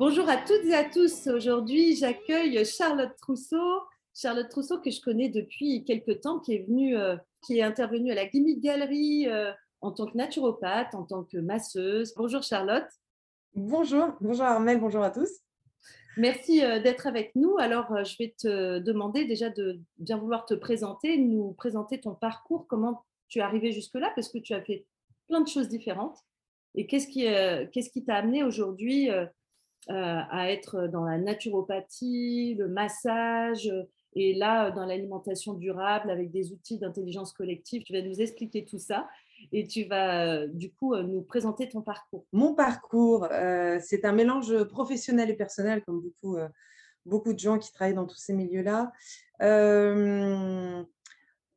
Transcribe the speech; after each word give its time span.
Bonjour 0.00 0.30
à 0.30 0.38
toutes 0.38 0.64
et 0.64 0.74
à 0.74 0.84
tous. 0.88 1.26
Aujourd'hui, 1.26 1.94
j'accueille 1.94 2.64
Charlotte 2.64 3.14
Trousseau. 3.20 3.82
Charlotte 4.14 4.48
Trousseau 4.48 4.80
que 4.80 4.90
je 4.90 4.98
connais 4.98 5.28
depuis 5.28 5.84
quelques 5.84 6.22
temps, 6.22 6.38
qui 6.38 6.54
est 6.54 6.66
venue, 6.66 6.96
euh, 6.96 7.18
qui 7.44 7.58
est 7.58 7.62
intervenue 7.62 8.10
à 8.10 8.14
la 8.14 8.24
Gimmick 8.24 8.62
Gallery 8.62 9.28
euh, 9.28 9.52
en 9.82 9.92
tant 9.92 10.06
que 10.06 10.16
naturopathe, 10.16 10.94
en 10.94 11.02
tant 11.02 11.24
que 11.24 11.36
masseuse. 11.36 12.14
Bonjour 12.16 12.42
Charlotte. 12.42 12.88
Bonjour, 13.54 14.14
bonjour 14.22 14.46
Armel, 14.46 14.80
bonjour 14.80 15.02
à 15.02 15.10
tous. 15.10 15.28
Merci 16.16 16.64
euh, 16.64 16.80
d'être 16.80 17.06
avec 17.06 17.36
nous. 17.36 17.58
Alors, 17.58 18.02
je 18.02 18.16
vais 18.18 18.34
te 18.38 18.78
demander 18.78 19.26
déjà 19.26 19.50
de 19.50 19.80
bien 19.98 20.16
vouloir 20.16 20.46
te 20.46 20.54
présenter, 20.54 21.18
nous 21.18 21.52
présenter 21.52 22.00
ton 22.00 22.14
parcours, 22.14 22.66
comment 22.68 23.04
tu 23.28 23.40
es 23.40 23.42
arrivé 23.42 23.70
jusque-là, 23.70 24.10
parce 24.14 24.30
que 24.30 24.38
tu 24.38 24.54
as 24.54 24.62
fait 24.62 24.86
plein 25.28 25.42
de 25.42 25.48
choses 25.48 25.68
différentes. 25.68 26.16
Et 26.74 26.86
qu'est-ce 26.86 27.06
qui 27.08 27.24
qu'est-ce 27.72 27.90
qui 27.90 28.02
t'a 28.02 28.14
amené 28.14 28.44
aujourd'hui 28.44 29.10
à 29.88 30.50
être 30.50 30.86
dans 30.86 31.04
la 31.04 31.18
naturopathie, 31.18 32.54
le 32.58 32.68
massage 32.68 33.66
euh, 33.68 33.84
et 34.14 34.34
là 34.34 34.66
euh, 34.66 34.70
dans 34.70 34.86
l'alimentation 34.86 35.54
durable 35.54 36.10
avec 36.10 36.30
des 36.30 36.52
outils 36.52 36.78
d'intelligence 36.78 37.32
collective. 37.32 37.82
Tu 37.84 37.92
vas 37.92 38.02
nous 38.02 38.20
expliquer 38.20 38.64
tout 38.64 38.78
ça 38.78 39.08
et 39.52 39.66
tu 39.66 39.84
vas 39.84 40.26
euh, 40.26 40.46
du 40.48 40.72
coup 40.72 40.94
euh, 40.94 41.02
nous 41.02 41.22
présenter 41.22 41.68
ton 41.68 41.82
parcours. 41.82 42.26
Mon 42.32 42.54
parcours, 42.54 43.26
euh, 43.30 43.78
c'est 43.82 44.04
un 44.04 44.12
mélange 44.12 44.64
professionnel 44.64 45.30
et 45.30 45.34
personnel, 45.34 45.82
comme 45.84 46.00
beaucoup, 46.00 46.36
euh, 46.36 46.48
beaucoup 47.06 47.32
de 47.32 47.38
gens 47.38 47.58
qui 47.58 47.72
travaillent 47.72 47.94
dans 47.94 48.06
tous 48.06 48.18
ces 48.18 48.34
milieux-là. 48.34 48.92
Euh, 49.42 50.82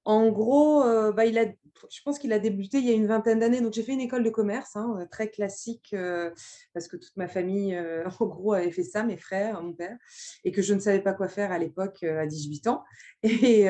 en 0.05 0.29
gros, 0.29 0.83
euh, 0.83 1.11
bah, 1.11 1.25
il 1.25 1.37
a, 1.37 1.45
je 1.89 2.01
pense 2.03 2.19
qu'il 2.19 2.33
a 2.33 2.39
débuté 2.39 2.77
il 2.77 2.85
y 2.85 2.91
a 2.91 2.93
une 2.93 3.07
vingtaine 3.07 3.39
d'années. 3.39 3.61
Donc, 3.61 3.73
j'ai 3.73 3.83
fait 3.83 3.93
une 3.93 4.01
école 4.01 4.23
de 4.23 4.29
commerce, 4.29 4.75
hein, 4.75 4.95
euh, 4.99 5.05
très 5.09 5.29
classique, 5.29 5.91
euh, 5.93 6.31
parce 6.73 6.87
que 6.87 6.97
toute 6.97 7.15
ma 7.17 7.27
famille, 7.27 7.75
euh, 7.75 8.05
en 8.19 8.25
gros, 8.25 8.53
avait 8.53 8.71
fait 8.71 8.83
ça, 8.83 9.03
mes 9.03 9.17
frères, 9.17 9.61
mon 9.61 9.73
père, 9.73 9.97
et 10.43 10.51
que 10.51 10.61
je 10.61 10.73
ne 10.73 10.79
savais 10.79 11.01
pas 11.01 11.13
quoi 11.13 11.27
faire 11.27 11.51
à 11.51 11.57
l'époque, 11.57 12.03
à 12.03 12.25
18 12.25 12.67
ans. 12.67 12.83
Et 13.23 13.65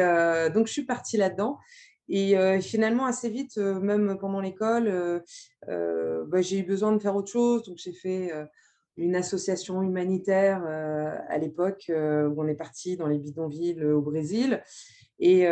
donc, 0.53 0.67
je 0.67 0.71
suis 0.71 0.85
partie 0.85 1.17
là-dedans. 1.17 1.59
Et 2.09 2.35
finalement, 2.61 3.05
assez 3.05 3.29
vite, 3.29 3.57
même 3.57 4.17
pendant 4.19 4.41
l'école, 4.41 5.23
bah, 5.67 6.41
j'ai 6.41 6.59
eu 6.59 6.63
besoin 6.63 6.91
de 6.91 6.99
faire 6.99 7.15
autre 7.15 7.31
chose. 7.31 7.63
Donc, 7.63 7.77
j'ai 7.77 7.93
fait 7.93 8.31
une 8.97 9.15
association 9.15 9.81
humanitaire 9.83 10.63
à 10.65 11.37
l'époque 11.37 11.85
où 11.89 12.41
on 12.41 12.47
est 12.47 12.55
parti 12.55 12.97
dans 12.97 13.07
les 13.07 13.19
bidonvilles 13.19 13.83
au 13.85 14.01
Brésil. 14.01 14.63
Et, 15.19 15.47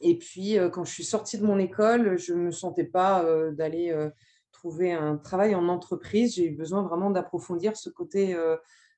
et 0.00 0.16
puis, 0.18 0.58
euh, 0.58 0.68
quand 0.68 0.84
je 0.84 0.92
suis 0.92 1.04
sortie 1.04 1.38
de 1.38 1.44
mon 1.44 1.58
école, 1.58 2.18
je 2.18 2.32
ne 2.32 2.38
me 2.38 2.50
sentais 2.50 2.84
pas 2.84 3.24
euh, 3.24 3.52
d'aller 3.52 3.90
euh, 3.90 4.10
trouver 4.52 4.92
un 4.92 5.16
travail 5.16 5.54
en 5.54 5.68
entreprise. 5.68 6.34
J'ai 6.34 6.46
eu 6.46 6.56
besoin 6.56 6.82
vraiment 6.82 7.10
d'approfondir 7.10 7.76
ce 7.76 7.90
côté 7.90 8.36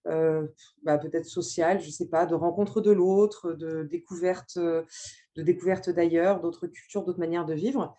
bah, 0.07 0.97
peut-être 0.97 1.27
social, 1.27 1.81
je 1.81 1.87
ne 1.87 1.93
sais 1.93 2.09
pas, 2.09 2.25
de 2.25 2.35
rencontre 2.35 2.81
de 2.81 2.91
l'autre, 2.91 3.53
de 3.53 3.83
découverte, 3.83 4.57
de 4.57 4.87
découverte 5.43 5.91
d'ailleurs, 5.91 6.41
d'autres 6.41 6.67
cultures, 6.67 7.05
d'autres 7.05 7.19
manières 7.19 7.45
de 7.45 7.53
vivre. 7.53 7.95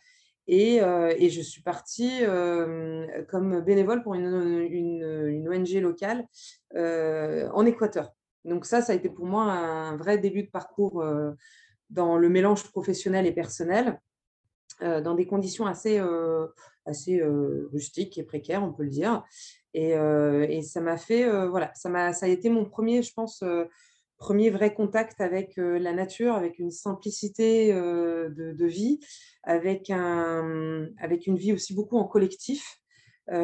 Et, 0.48 0.80
je 0.80 1.42
suis 1.42 1.62
partie 1.62 2.22
comme 3.30 3.62
bénévole 3.62 4.02
pour 4.02 4.16
une, 4.16 5.48
ONG 5.48 5.74
locale 5.80 6.26
en 6.74 7.66
Équateur. 7.68 8.12
Donc 8.44 8.66
ça, 8.66 8.82
ça 8.82 8.94
a 8.94 8.96
été 8.96 9.10
pour 9.10 9.28
moi 9.28 9.44
un 9.44 9.96
vrai 9.98 10.18
début 10.18 10.42
de 10.42 10.50
parcours 10.50 11.04
dans 11.92 12.18
le 12.18 12.30
mélange 12.30 12.64
professionnel 12.72 13.28
et 13.28 13.32
personnel, 13.32 14.00
euh, 14.82 15.02
dans 15.02 15.14
des 15.14 15.28
conditions 15.28 15.68
assez, 15.68 16.00
euh, 16.00 16.48
assez 16.86 17.20
euh, 17.20 17.70
rustiques 17.72 18.18
et 18.18 18.24
précaires, 18.24 18.64
on 18.64 18.74
peut 18.74 18.84
le 18.84 18.90
dire. 18.90 19.24
Et, 19.74 19.94
ça 20.64 20.82
m'a 20.82 20.98
fait, 20.98 21.30
voilà, 21.48 21.72
ça, 21.76 21.88
m'a, 21.88 22.12
ça 22.12 22.26
a 22.26 22.30
été 22.30 22.50
mon 22.50 22.66
premier, 22.66 23.04
je 23.04 23.14
pense, 23.14 23.42
premier 24.18 24.50
vrai 24.50 24.74
contact 24.74 25.22
avec 25.22 25.54
la 25.56 25.94
nature, 25.94 26.36
avec 26.36 26.60
une 26.60 26.72
simplicité 26.72 27.72
de, 27.72 28.66
vie, 28.66 29.00
avec, 29.44 29.90
un, 29.90 30.90
avec 30.98 31.26
une 31.26 31.38
vie 31.38 31.54
aussi 31.54 31.74
beaucoup 31.74 31.98
en 31.98 32.04
collectif, 32.04 32.82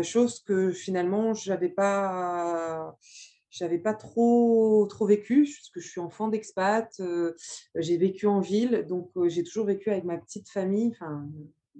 chose 0.04 0.42
que 0.42 0.72
finalement, 0.72 1.34
je 1.34 1.50
n'avais 1.50 1.70
pas 1.70 2.98
j'avais 3.58 3.78
pas 3.80 3.94
trop, 3.94 4.86
trop 4.88 5.06
vécu, 5.06 5.44
parce 5.44 5.70
que 5.70 5.80
je 5.80 5.88
suis 5.88 6.00
enfant 6.00 6.28
d'expat, 6.28 6.90
euh, 7.00 7.34
j'ai 7.76 7.98
vécu 7.98 8.28
en 8.28 8.40
ville, 8.40 8.86
donc 8.88 9.10
euh, 9.18 9.30
j'ai 9.30 9.44
toujours 9.44 9.66
vécu 9.66 9.90
avec 9.90 10.04
ma 10.04 10.18
petite 10.18 10.50
famille, 10.50 10.90
enfin 10.92 11.28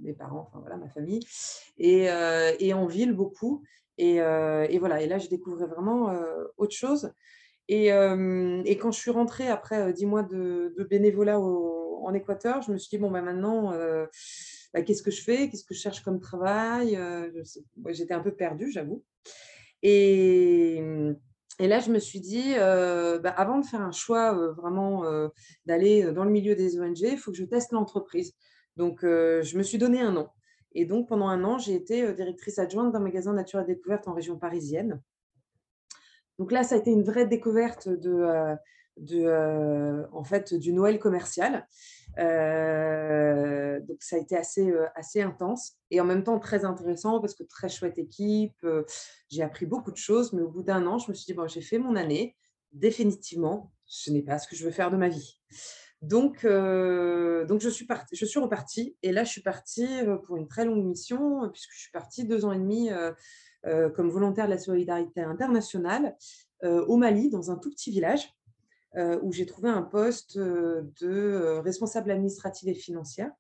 mes 0.02 0.14
parents, 0.14 0.48
enfin 0.48 0.60
voilà, 0.60 0.78
ma 0.78 0.90
famille, 0.90 1.22
et, 1.78 2.10
euh, 2.10 2.52
et 2.60 2.74
en 2.74 2.86
ville 2.86 3.14
beaucoup. 3.14 3.64
Et, 4.00 4.18
et 4.18 4.78
voilà, 4.78 5.02
et 5.02 5.08
là, 5.08 5.18
je 5.18 5.28
découvrais 5.28 5.66
vraiment 5.66 6.16
autre 6.58 6.76
chose. 6.76 7.12
Et, 7.68 7.88
et 7.88 8.78
quand 8.78 8.92
je 8.92 9.00
suis 9.00 9.10
rentrée 9.10 9.48
après 9.48 9.92
dix 9.92 10.06
mois 10.06 10.22
de, 10.22 10.72
bénévolat 10.88 11.40
en 11.40 12.14
Équateur, 12.14 12.62
je 12.62 12.72
me 12.72 12.78
suis 12.78 12.90
dit, 12.92 13.00
bon, 13.00 13.10
bah, 13.10 13.24
maintenant, 13.24 13.72
bah, 14.72 14.84
qu'est-ce 14.84 15.02
que 15.02 15.10
je 15.10 15.24
fais? 15.24 15.50
Qu'est-ce 15.50 15.66
que 15.66 15.74
je 15.74 15.80
cherche 15.80 16.02
comme 16.04 16.20
travail? 16.20 16.96
J'étais 17.88 18.14
un 18.14 18.20
peu 18.20 18.36
perdue, 18.36 18.70
j'avoue. 18.70 19.04
Et, 19.82 20.80
et 21.60 21.68
là, 21.68 21.80
je 21.80 21.92
me 21.92 22.00
suis 22.00 22.20
dit, 22.20 22.54
euh, 22.58 23.18
bah, 23.20 23.32
avant 23.32 23.60
de 23.60 23.66
faire 23.66 23.82
un 23.82 23.92
choix 23.92 24.38
euh, 24.38 24.52
vraiment 24.54 25.06
euh, 25.06 25.30
d'aller 25.66 26.12
dans 26.12 26.24
le 26.24 26.30
milieu 26.30 26.56
des 26.56 26.80
ONG, 26.80 27.00
il 27.00 27.18
faut 27.18 27.32
que 27.32 27.38
je 27.38 27.46
teste 27.46 27.72
l'entreprise. 27.72 28.34
Donc, 28.76 29.00
je 29.02 29.58
me 29.58 29.64
suis 29.64 29.80
donné 29.80 30.02
un 30.02 30.16
an. 30.18 30.32
Et 30.74 30.86
donc, 30.86 31.10
pendant 31.10 31.28
un 31.28 31.44
an, 31.44 31.58
j'ai 31.58 31.74
été 31.74 32.14
directrice 32.14 32.60
adjointe 32.60 32.94
d'un 32.94 33.00
magasin 33.00 33.34
Nature 33.34 33.62
et 33.62 33.66
Découverte 33.66 34.08
en 34.08 34.14
région 34.14 34.38
parisienne. 34.38 35.02
Donc 36.40 36.52
là, 36.52 36.64
ça 36.64 36.76
a 36.76 36.78
été 36.78 36.92
une 36.92 37.04
vraie 37.04 37.26
découverte 37.26 37.90
de, 37.90 38.12
euh, 38.12 38.56
euh, 39.12 40.06
en 40.12 40.24
fait, 40.24 40.54
du 40.54 40.74
Noël 40.74 41.00
commercial. 41.00 41.68
Euh, 42.20 43.80
donc 43.82 44.02
ça 44.02 44.16
a 44.16 44.20
été 44.20 44.36
assez, 44.36 45.22
intense 45.22 45.74
et 45.92 46.02
en 46.02 46.06
même 46.06 46.24
temps 46.24 46.40
très 46.40 46.66
intéressant 46.66 47.20
parce 47.20 47.36
que 47.36 47.44
très 47.44 47.70
chouette 47.70 48.00
équipe. 48.00 48.66
j'ai 49.30 49.44
appris 49.44 49.66
beaucoup 49.66 49.92
de 49.92 49.98
choses, 49.98 50.34
mais 50.34 50.42
au 50.42 50.50
bout 50.50 50.64
d'un 50.64 50.86
an, 50.88 50.98
je 50.98 51.10
me 51.10 51.16
suis 51.16 51.26
dit, 51.26 51.34
bon, 51.34 51.48
j'ai 51.48 51.62
fait 51.62 51.80
mon 51.80 51.96
année. 51.96 52.36
Définitivement, 52.74 53.72
ce 53.86 54.12
n'est 54.12 54.22
pas 54.22 54.40
ce 54.40 54.48
que 54.48 54.56
je 54.56 54.66
veux 54.66 54.72
faire 54.72 54.92
de 54.92 54.98
ma 54.98 55.10
vie. 55.10 55.40
Donc, 56.04 56.44
donc 56.44 57.62
je, 57.62 57.70
suis 57.70 57.88
je 58.12 58.26
suis 58.26 58.40
repartie 58.40 58.96
et 59.02 59.12
là, 59.12 59.24
je 59.24 59.32
suis 59.32 59.42
partie 59.42 59.88
pour 60.26 60.38
une 60.38 60.48
très 60.48 60.66
longue 60.66 60.86
mission 60.86 61.50
puisque 61.52 61.72
je 61.74 61.80
suis 61.80 61.92
partie 61.92 62.26
deux 62.26 62.46
ans 62.46 62.52
et 62.52 62.60
demi 62.60 62.90
comme 63.64 64.10
volontaire 64.10 64.46
de 64.46 64.52
la 64.52 64.58
solidarité 64.58 65.22
internationale 65.22 66.16
euh, 66.64 66.86
au 66.86 66.98
Mali, 66.98 67.30
dans 67.30 67.52
un 67.52 67.58
tout 67.58 67.70
petit 67.70 67.92
village, 67.92 68.34
euh, 68.96 69.20
où 69.22 69.32
j'ai 69.32 69.46
trouvé 69.46 69.70
un 69.70 69.84
poste 69.84 70.38
euh, 70.38 70.82
de 71.02 71.10
euh, 71.10 71.62
responsable 71.62 72.10
administrative 72.10 72.70
et 72.70 72.74
financière 72.74 73.32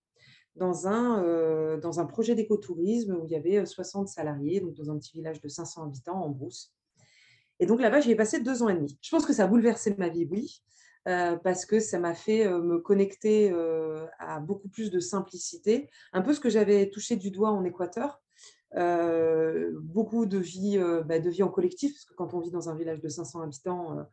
dans 0.56 0.88
un, 0.88 1.24
euh, 1.24 1.78
dans 1.78 2.00
un 2.00 2.06
projet 2.06 2.36
d'écotourisme 2.36 3.16
où 3.16 3.26
il 3.26 3.32
y 3.32 3.36
avait 3.36 3.58
euh, 3.58 3.66
60 3.66 4.08
salariés, 4.08 4.60
donc 4.60 4.74
dans 4.74 4.92
un 4.92 4.98
petit 4.98 5.14
village 5.14 5.40
de 5.42 5.48
500 5.48 5.84
habitants 5.84 6.22
en 6.22 6.30
brousse. 6.30 6.74
Et 7.60 7.66
donc 7.66 7.82
là-bas, 7.82 8.02
j'y 8.02 8.12
ai 8.12 8.16
passé 8.16 8.40
deux 8.40 8.62
ans 8.62 8.70
et 8.70 8.76
demi. 8.76 8.98
Je 9.02 9.10
pense 9.10 9.26
que 9.26 9.34
ça 9.34 9.46
a 9.46 9.48
bouleversé 9.48 9.96
ma 9.98 10.10
vie, 10.10 10.28
oui, 10.30 10.62
euh, 11.08 11.38
parce 11.38 11.66
que 11.66 11.80
ça 11.80 12.00
m'a 12.00 12.14
fait 12.14 12.46
euh, 12.46 12.62
me 12.62 12.80
connecter 12.80 13.52
euh, 13.52 14.06
à 14.20 14.40
beaucoup 14.40 14.68
plus 14.68 14.92
de 14.92 15.00
simplicité, 15.00 15.90
un 16.14 16.22
peu 16.22 16.34
ce 16.34 16.40
que 16.40 16.50
j'avais 16.50 16.90
touché 16.90 17.16
du 17.16 17.32
doigt 17.32 17.52
en 17.52 17.64
Équateur, 17.64 18.10
euh, 18.10 18.27
beaucoup 18.76 20.26
de 20.26 20.38
vie, 20.38 20.78
euh, 20.78 21.02
bah, 21.04 21.20
de 21.20 21.30
vie 21.30 21.44
en 21.44 21.50
collectif, 21.50 21.94
parce 21.94 22.06
que 22.06 22.14
quand 22.14 22.34
on 22.34 22.40
vit 22.40 22.52
dans 22.52 22.70
un 22.70 22.76
village 22.76 23.02
de 23.02 23.10
500 23.10 23.42
habitants, 23.42 23.98
euh, 23.98 24.04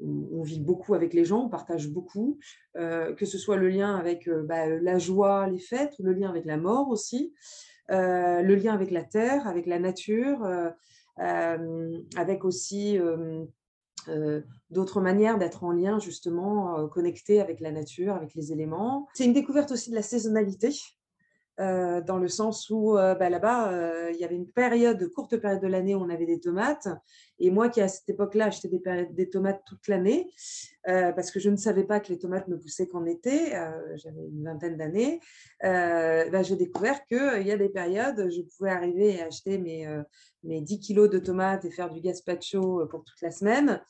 on, 0.00 0.42
vit 0.42 0.60
beaucoup 0.60 0.94
avec 0.94 1.14
les 1.14 1.24
gens, 1.24 1.44
on 1.44 1.48
partage 1.48 1.88
beaucoup, 1.88 2.38
euh, 2.76 3.14
que 3.14 3.26
ce 3.26 3.38
soit 3.38 3.56
le 3.56 3.68
lien 3.68 3.94
avec 3.96 4.28
euh, 4.28 4.42
bah, 4.42 4.66
la 4.66 4.98
joie, 4.98 5.46
les 5.46 5.58
fêtes, 5.58 5.94
le 5.98 6.12
lien 6.12 6.28
avec 6.28 6.44
la 6.44 6.56
mort 6.56 6.88
aussi, 6.88 7.32
euh, 7.90 8.42
le 8.42 8.54
lien 8.56 8.74
avec 8.74 8.90
la 8.90 9.04
terre, 9.04 9.46
avec 9.46 9.66
la 9.66 9.78
nature, 9.78 10.44
euh, 10.44 10.70
euh, 11.20 11.98
avec 12.16 12.44
aussi 12.44 12.98
euh, 12.98 13.44
euh, 14.08 14.40
d'autres 14.70 15.00
manières 15.00 15.38
d'être 15.38 15.64
en 15.64 15.70
lien 15.70 15.98
justement, 15.98 16.78
euh, 16.78 16.88
connecté 16.88 17.40
avec 17.40 17.60
la 17.60 17.70
nature, 17.70 18.14
avec 18.14 18.34
les 18.34 18.52
éléments. 18.52 19.08
C'est 19.14 19.24
une 19.24 19.32
découverte 19.32 19.70
aussi 19.70 19.90
de 19.90 19.94
la 19.94 20.02
saisonnalité. 20.02 20.70
Euh, 21.60 22.00
dans 22.00 22.18
le 22.18 22.26
sens 22.26 22.68
où 22.68 22.98
euh, 22.98 23.14
bah, 23.14 23.30
là-bas, 23.30 23.70
euh, 23.70 24.10
il 24.12 24.18
y 24.18 24.24
avait 24.24 24.34
une 24.34 24.50
période, 24.50 25.08
courte 25.10 25.36
période 25.36 25.62
de 25.62 25.68
l'année 25.68 25.94
où 25.94 26.00
on 26.00 26.08
avait 26.08 26.26
des 26.26 26.40
tomates. 26.40 26.88
Et 27.38 27.50
moi 27.50 27.68
qui, 27.68 27.80
à 27.80 27.88
cette 27.88 28.08
époque-là, 28.08 28.46
achetais 28.46 28.68
des, 28.68 29.30
tomates 29.30 29.62
toute 29.66 29.88
l'année, 29.88 30.30
parce 30.84 31.30
que 31.30 31.40
je 31.40 31.50
ne 31.50 31.56
savais 31.56 31.84
pas 31.84 32.00
que 32.00 32.08
les 32.08 32.18
tomates 32.18 32.48
ne 32.48 32.56
poussaient 32.56 32.86
qu'en 32.86 33.04
été, 33.06 33.50
j'avais 33.96 34.26
une 34.28 34.44
vingtaine 34.44 34.76
d'années, 34.76 35.20
bah, 35.62 36.42
j'ai 36.42 36.56
découvert 36.56 37.04
qu'il 37.06 37.46
y 37.46 37.50
a 37.50 37.56
des 37.56 37.68
périodes, 37.68 38.30
je 38.30 38.42
pouvais 38.56 38.70
arriver 38.70 39.14
et 39.14 39.22
acheter 39.22 39.58
mes, 39.58 39.86
mes 40.44 40.60
10 40.60 40.78
kilos 40.80 41.10
de 41.10 41.18
tomates 41.18 41.64
et 41.64 41.70
faire 41.70 41.90
du 41.90 42.00
gazpacho 42.00 42.86
pour 42.86 43.04
toute 43.04 43.20
la 43.22 43.30
semaine. 43.30 43.80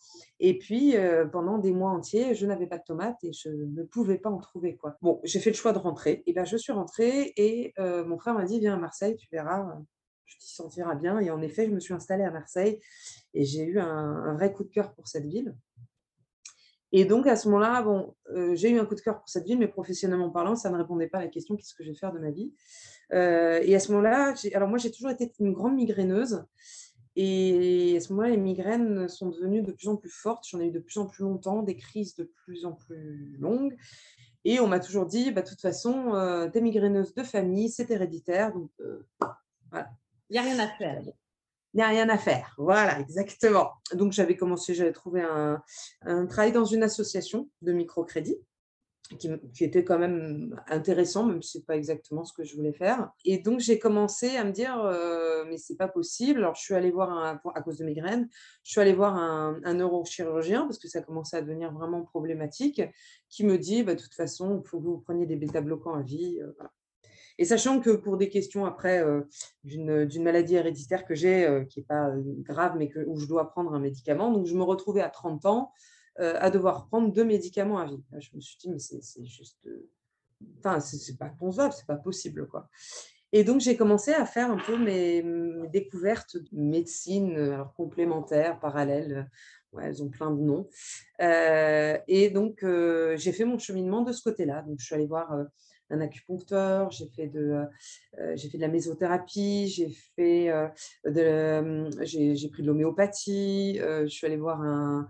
Et 0.40 0.58
puis, 0.58 0.94
pendant 1.32 1.58
des 1.58 1.72
mois 1.72 1.90
entiers, 1.90 2.34
je 2.34 2.46
n'avais 2.46 2.66
pas 2.66 2.78
de 2.78 2.84
tomates 2.84 3.22
et 3.24 3.32
je 3.32 3.50
ne 3.50 3.82
pouvais 3.82 4.18
pas 4.18 4.30
en 4.30 4.38
trouver. 4.38 4.76
Quoi. 4.76 4.96
Bon, 5.02 5.20
j'ai 5.24 5.40
fait 5.40 5.50
le 5.50 5.56
choix 5.56 5.72
de 5.72 5.78
rentrer. 5.78 6.22
Et 6.26 6.32
ben, 6.32 6.44
je 6.44 6.56
suis 6.56 6.72
rentrée 6.72 7.32
et 7.36 7.74
mon 7.78 8.18
frère 8.18 8.34
m'a 8.34 8.44
dit, 8.44 8.60
viens 8.60 8.74
à 8.74 8.78
Marseille, 8.78 9.16
tu 9.16 9.28
verras, 9.30 9.78
tu 10.26 10.38
t'y 10.38 10.52
sentiras 10.54 10.94
bien. 10.94 11.18
Et 11.20 11.30
en 11.30 11.42
effet, 11.42 11.66
je 11.66 11.70
me 11.70 11.80
suis 11.80 11.94
installée 11.94 12.24
à 12.24 12.30
Marseille 12.30 12.80
et 13.34 13.44
j'ai 13.44 13.64
eu 13.64 13.78
un, 13.78 14.34
vrai 14.34 14.52
coup 14.52 14.64
de 14.64 14.70
cœur 14.70 14.94
pour 14.94 15.08
cette 15.08 15.26
ville. 15.26 15.54
Et 16.92 17.04
donc, 17.04 17.26
à 17.26 17.34
ce 17.34 17.48
moment-là, 17.48 17.82
bon, 17.82 18.14
j'ai 18.52 18.70
eu 18.70 18.78
un 18.78 18.84
coup 18.84 18.94
de 18.94 19.00
cœur 19.00 19.18
pour 19.18 19.28
cette 19.28 19.44
ville, 19.44 19.58
mais 19.58 19.66
professionnellement 19.66 20.30
parlant, 20.30 20.54
ça 20.54 20.70
ne 20.70 20.76
répondait 20.76 21.08
pas 21.08 21.18
à 21.18 21.22
la 21.22 21.28
question 21.28 21.56
qu'est-ce 21.56 21.74
que 21.74 21.82
je 21.82 21.90
vais 21.90 21.96
faire 21.96 22.12
de 22.12 22.20
ma 22.20 22.30
vie? 22.30 22.52
et 23.10 23.74
à 23.74 23.80
ce 23.80 23.90
moment-là, 23.92 24.34
alors 24.54 24.68
moi, 24.68 24.78
j'ai 24.78 24.92
toujours 24.92 25.10
été 25.10 25.32
une 25.40 25.52
grande 25.52 25.74
migraineuse. 25.74 26.44
Et 27.16 27.96
à 27.96 28.00
ce 28.00 28.12
moment-là, 28.12 28.30
les 28.30 28.36
migraines 28.36 29.08
sont 29.08 29.28
devenues 29.28 29.62
de 29.62 29.72
plus 29.72 29.88
en 29.88 29.96
plus 29.96 30.10
fortes. 30.10 30.44
J'en 30.48 30.60
ai 30.60 30.66
eu 30.66 30.70
de 30.72 30.80
plus 30.80 30.98
en 30.98 31.06
plus 31.06 31.22
longtemps, 31.22 31.62
des 31.62 31.76
crises 31.76 32.16
de 32.16 32.24
plus 32.24 32.64
en 32.64 32.72
plus 32.72 33.36
longues. 33.38 33.76
Et 34.44 34.60
on 34.60 34.66
m'a 34.66 34.80
toujours 34.80 35.06
dit, 35.06 35.30
bah, 35.30 35.42
de 35.42 35.48
toute 35.48 35.60
façon, 35.60 36.14
euh, 36.14 36.48
t'es 36.48 36.60
migraineuse 36.60 37.14
de 37.14 37.22
famille, 37.22 37.70
c'est 37.70 37.90
héréditaire. 37.90 38.52
Donc, 38.52 38.70
euh, 38.80 39.06
voilà. 39.70 39.90
Il 40.30 40.34
n'y 40.34 40.38
a 40.38 40.42
rien 40.42 40.58
à 40.58 40.68
faire. 40.68 41.02
Il 41.74 41.78
n'y 41.78 41.82
a 41.82 41.88
rien 41.88 42.08
à 42.08 42.18
faire. 42.18 42.54
Voilà, 42.56 43.00
exactement. 43.00 43.72
Donc, 43.94 44.12
j'avais 44.12 44.36
commencé, 44.36 44.74
j'avais 44.74 44.92
trouvé 44.92 45.22
un, 45.22 45.62
travail 46.26 46.52
dans 46.52 46.64
une 46.64 46.84
association 46.84 47.50
de 47.62 47.72
microcrédit 47.72 48.38
qui, 49.18 49.28
était 49.64 49.84
quand 49.84 49.98
même 49.98 50.58
intéressant, 50.68 51.24
même 51.26 51.42
si 51.42 51.52
ce 51.52 51.58
n'est 51.58 51.64
pas 51.64 51.76
exactement 51.76 52.24
ce 52.24 52.32
que 52.32 52.44
je 52.44 52.54
voulais 52.56 52.72
faire. 52.72 53.10
Et 53.24 53.38
donc, 53.38 53.58
j'ai 53.58 53.78
commencé 53.78 54.36
à 54.36 54.44
me 54.44 54.52
dire, 54.52 54.80
euh, 54.84 55.44
mais 55.48 55.58
c'est 55.58 55.76
pas 55.76 55.88
possible. 55.88 56.38
Alors, 56.38 56.54
je 56.54 56.62
suis 56.62 56.74
allée 56.74 56.92
voir, 56.92 57.40
à 57.54 57.62
cause 57.62 57.78
de 57.78 57.84
mes 57.84 57.94
graines, 57.94 58.28
je 58.62 58.70
suis 58.70 58.80
allée 58.80 58.94
voir 58.94 59.16
un, 59.16 59.74
neurochirurgien 59.74 60.62
parce 60.62 60.78
que 60.78 60.88
ça 60.88 61.02
commençait 61.02 61.36
à 61.36 61.42
devenir 61.42 61.72
vraiment 61.72 62.02
problématique, 62.02 62.80
qui 63.28 63.44
me 63.44 63.58
dit, 63.58 63.82
bah, 63.82 63.96
de 63.96 64.00
toute 64.00 64.14
façon, 64.14 64.62
il 64.64 64.68
faut 64.68 64.78
que 64.78 64.84
vous 64.84 64.98
preniez 64.98 65.26
des 65.26 65.36
bêta-bloquants 65.36 65.94
à 65.94 66.02
vie. 66.02 66.40
Euh, 66.40 66.52
Et 67.38 67.44
sachant 67.44 67.80
que 67.80 67.90
pour 67.90 68.16
des 68.16 68.28
questions 68.28 68.64
après 68.64 69.04
euh, 69.04 69.22
d'une 69.64 70.22
maladie 70.22 70.54
héréditaire 70.54 71.04
que 71.04 71.14
j'ai, 71.14 71.64
qui 71.68 71.80
n'est 71.80 71.86
pas 71.86 72.12
grave, 72.40 72.76
mais 72.78 72.92
où 73.06 73.18
je 73.18 73.26
dois 73.26 73.50
prendre 73.50 73.74
un 73.74 73.80
médicament, 73.80 74.30
donc 74.30 74.46
je 74.46 74.54
me 74.54 74.62
retrouvais 74.62 75.02
à 75.02 75.08
30 75.08 75.46
ans 75.46 75.72
euh, 76.20 76.36
à 76.38 76.48
devoir 76.48 76.86
prendre 76.86 77.12
deux 77.12 77.24
médicaments 77.24 77.78
à 77.78 77.86
vie. 77.86 78.00
je 78.20 78.30
me 78.36 78.40
suis 78.40 78.56
dit, 78.56 78.70
mais 78.70 78.78
c'est 78.78 79.24
juste. 79.24 79.66
Euh, 79.66 79.90
enfin, 80.58 80.78
c'est 80.78 81.18
pas 81.18 81.28
concevable, 81.28 81.74
c'est 81.76 81.86
pas 81.86 81.96
possible. 81.96 82.46
quoi. 82.46 82.68
Et 83.32 83.42
donc, 83.42 83.60
j'ai 83.60 83.76
commencé 83.76 84.12
à 84.12 84.24
faire 84.24 84.48
un 84.48 84.58
peu 84.58 84.78
mes, 84.78 85.24
découvertes 85.72 86.36
de 86.36 86.48
médecine 86.52 87.36
alors, 87.36 87.74
complémentaire, 87.74 88.60
parallèle. 88.60 89.28
Ouais, 89.72 89.86
elles 89.86 90.04
ont 90.04 90.08
plein 90.08 90.30
de 90.30 90.40
noms. 90.40 90.68
Euh, 91.20 91.98
et 92.06 92.30
donc, 92.30 92.64
j'ai 93.16 93.32
fait 93.32 93.44
mon 93.44 93.58
cheminement 93.58 94.02
de 94.02 94.12
ce 94.12 94.22
côté-là. 94.22 94.62
Donc, 94.62 94.78
je 94.78 94.84
suis 94.84 94.94
allée 94.94 95.08
voir 95.08 95.36
un 95.94 96.00
acupuncteur, 96.00 96.90
j'ai 96.90 97.08
fait 97.08 97.28
de, 97.28 97.62
j'ai 98.34 98.48
fait 98.48 98.58
de 98.58 98.62
la 98.62 98.68
mésothérapie, 98.68 99.68
j'ai 99.68 99.90
fait 100.16 100.52
de, 101.04 101.90
j'ai 102.04 102.48
pris 102.48 102.62
de 102.62 102.66
l'homéopathie, 102.66 103.78
je 103.78 104.06
suis 104.06 104.26
allée 104.26 104.36
voir 104.36 104.60
un, 104.60 105.08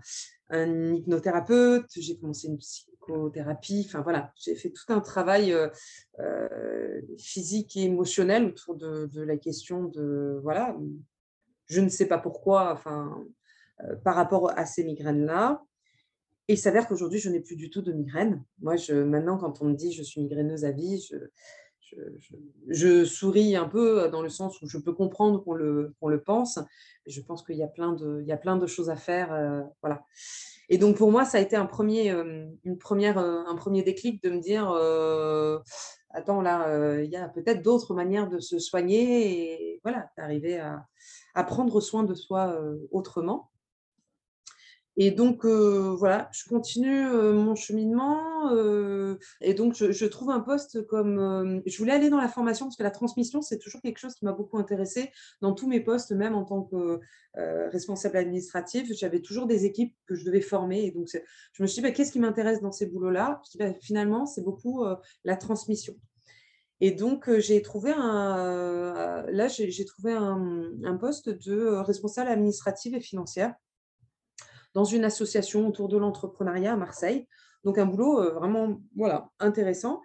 hypnothérapeute, 0.93 1.89
j'ai 1.97 2.17
commencé 2.17 2.47
une 2.47 2.57
psychothérapie, 3.05 3.83
enfin 3.87 4.01
voilà, 4.01 4.31
j'ai 4.35 4.55
fait 4.55 4.69
tout 4.69 4.91
un 4.91 4.99
travail 4.99 5.53
euh, 5.53 5.69
euh, 6.19 7.01
physique 7.17 7.75
et 7.77 7.83
émotionnel 7.83 8.45
autour 8.45 8.75
de, 8.75 9.21
la 9.21 9.37
question 9.37 9.85
de, 9.85 10.39
voilà, 10.43 10.75
je 11.67 11.81
ne 11.81 11.89
sais 11.89 12.07
pas 12.07 12.17
pourquoi, 12.17 12.73
enfin, 12.73 13.23
euh, 13.81 13.95
par 13.97 14.15
rapport 14.15 14.57
à 14.57 14.65
ces 14.65 14.83
migraines-là. 14.83 15.61
Et 16.47 16.53
il 16.53 16.57
s'avère 16.57 16.87
qu'aujourd'hui, 16.87 17.19
je 17.19 17.29
n'ai 17.29 17.39
plus 17.39 17.55
du 17.55 17.69
tout 17.69 17.81
de 17.81 17.91
migraine. 17.91 18.43
Moi, 18.61 18.75
maintenant, 18.89 19.37
quand 19.37 19.61
on 19.61 19.65
me 19.65 19.73
dit 19.73 19.91
je 19.91 20.03
suis 20.03 20.21
migraineuse 20.21 20.63
à 20.63 20.71
vie, 20.71 21.03
je, 22.69 23.05
souris 23.05 23.55
un 23.55 23.67
peu 23.67 24.09
dans 24.09 24.21
le 24.21 24.29
sens 24.29 24.61
où 24.61 24.67
je 24.67 24.77
peux 24.77 24.93
comprendre 24.93 25.43
qu'on 25.43 25.53
le, 25.53 25.93
le 26.01 26.21
pense. 26.21 26.59
Je 27.05 27.21
pense 27.21 27.43
qu'il 27.43 27.55
y, 27.55 27.63
a 27.63 27.67
plein 27.67 27.93
de, 27.93 28.21
il 28.21 28.27
y 28.27 28.31
a 28.31 28.37
plein 28.37 28.57
de 28.57 28.67
choses 28.67 28.89
à 28.89 28.95
faire. 28.95 29.33
Euh, 29.33 29.61
voilà. 29.81 30.03
Et 30.69 30.77
donc, 30.77 30.97
pour 30.97 31.11
moi, 31.11 31.25
ça 31.25 31.37
a 31.37 31.41
été 31.41 31.55
un 31.55 31.65
premier, 31.65 32.11
euh, 32.11 32.47
une 32.63 32.77
première, 32.77 33.19
euh, 33.19 33.43
un 33.45 33.55
premier 33.55 33.83
déclic 33.83 34.21
de 34.23 34.29
me 34.29 34.39
dire 34.39 34.69
attends, 36.11 36.41
là, 36.41 37.03
il 37.03 37.09
y 37.09 37.17
a 37.17 37.27
peut-être 37.27 37.61
d'autres 37.61 37.93
manières 37.93 38.29
de 38.29 38.39
se 38.39 38.57
soigner 38.57 39.73
et 39.73 39.79
voilà, 39.83 40.09
d'arriver 40.17 40.59
à, 40.59 41.43
prendre 41.43 41.81
soin 41.81 42.03
de 42.03 42.13
soi 42.13 42.57
autrement. 42.91 43.51
Et 44.97 45.11
donc, 45.11 45.43
euh, 45.43 45.93
voilà, 45.97 46.29
je 46.31 46.47
continue 46.47 47.05
euh, 47.05 47.33
mon 47.33 47.55
cheminement. 47.55 48.49
Euh, 48.51 49.17
et 49.41 49.53
donc, 49.53 49.73
je, 49.75 50.05
trouve 50.05 50.29
un 50.29 50.39
poste 50.39 50.85
comme... 50.87 51.61
je 51.65 51.77
voulais 51.77 51.91
aller 51.91 52.09
dans 52.09 52.19
la 52.19 52.29
formation 52.29 52.65
parce 52.65 52.77
que 52.77 52.83
la 52.83 52.91
transmission, 52.91 53.41
c'est 53.41 53.57
toujours 53.57 53.81
quelque 53.81 53.97
chose 53.97 54.15
qui 54.15 54.23
m'a 54.23 54.31
beaucoup 54.31 54.57
intéressée 54.57 55.11
dans 55.41 55.53
tous 55.53 55.67
mes 55.67 55.81
postes, 55.81 56.11
même 56.11 56.35
en 56.35 56.45
tant 56.45 56.63
que 56.63 56.99
responsable 57.33 58.15
administratif. 58.15 58.89
J'avais 58.93 59.19
toujours 59.19 59.45
des 59.45 59.65
équipes 59.65 59.93
que 60.07 60.15
je 60.15 60.23
devais 60.23 60.41
former. 60.41 60.85
Et 60.85 60.91
donc, 60.91 61.09
je 61.51 61.61
me 61.61 61.67
suis 61.67 61.81
dit, 61.81 61.81
bah, 61.81 61.91
qu'est-ce 61.91 62.13
qui 62.13 62.19
m'intéresse 62.19 62.61
dans 62.61 62.71
ces 62.71 62.85
boulots-là? 62.85 63.41
Bah, 63.59 63.73
Finalement, 63.81 64.25
c'est 64.25 64.43
beaucoup 64.43 64.85
la 65.25 65.35
transmission. 65.35 65.95
Et 66.79 66.91
donc, 66.91 67.29
j'ai 67.39 67.61
trouvé 67.61 67.91
un, 67.91 69.25
là, 69.29 69.47
j'ai 69.49 69.85
trouvé 69.85 70.13
un, 70.13 70.71
un, 70.85 70.95
poste 70.95 71.29
de 71.29 71.67
responsable 71.81 72.29
administrative 72.29 72.95
et 72.95 73.01
financière 73.01 73.53
dans 74.75 74.83
une 74.83 75.05
association 75.05 75.67
autour 75.67 75.87
de 75.87 75.97
l'entrepreneuriat 75.97 76.73
à 76.73 76.75
Marseille. 76.75 77.27
Donc 77.63 77.79
un 77.79 77.85
boulot 77.85 78.19
euh, 78.19 78.33
vraiment 78.33 78.79
voilà, 78.95 79.31
intéressant. 79.39 80.01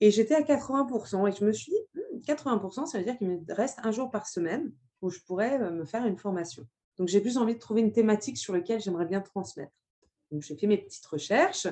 Et 0.00 0.10
j'étais 0.10 0.34
à 0.34 0.40
80%. 0.40 1.28
Et 1.28 1.36
je 1.38 1.44
me 1.44 1.52
suis 1.52 1.72
dit, 1.72 2.22
80%, 2.26 2.82
hmm, 2.82 2.86
ça 2.86 2.98
veut 2.98 3.04
dire 3.04 3.16
qu'il 3.18 3.28
me 3.28 3.40
reste 3.50 3.78
un 3.84 3.92
jour 3.92 4.10
par 4.10 4.26
semaine 4.26 4.72
où 5.02 5.10
je 5.10 5.20
pourrais 5.20 5.60
euh, 5.60 5.70
me 5.70 5.84
faire 5.84 6.06
une 6.06 6.16
formation. 6.16 6.66
Donc 6.98 7.08
j'ai 7.08 7.20
plus 7.20 7.36
envie 7.36 7.54
de 7.54 7.58
trouver 7.58 7.82
une 7.82 7.92
thématique 7.92 8.38
sur 8.38 8.54
laquelle 8.54 8.80
j'aimerais 8.80 9.04
bien 9.04 9.20
transmettre. 9.20 9.72
Donc 10.32 10.42
j'ai 10.42 10.56
fait 10.56 10.66
mes 10.66 10.78
petites 10.78 11.06
recherches 11.06 11.68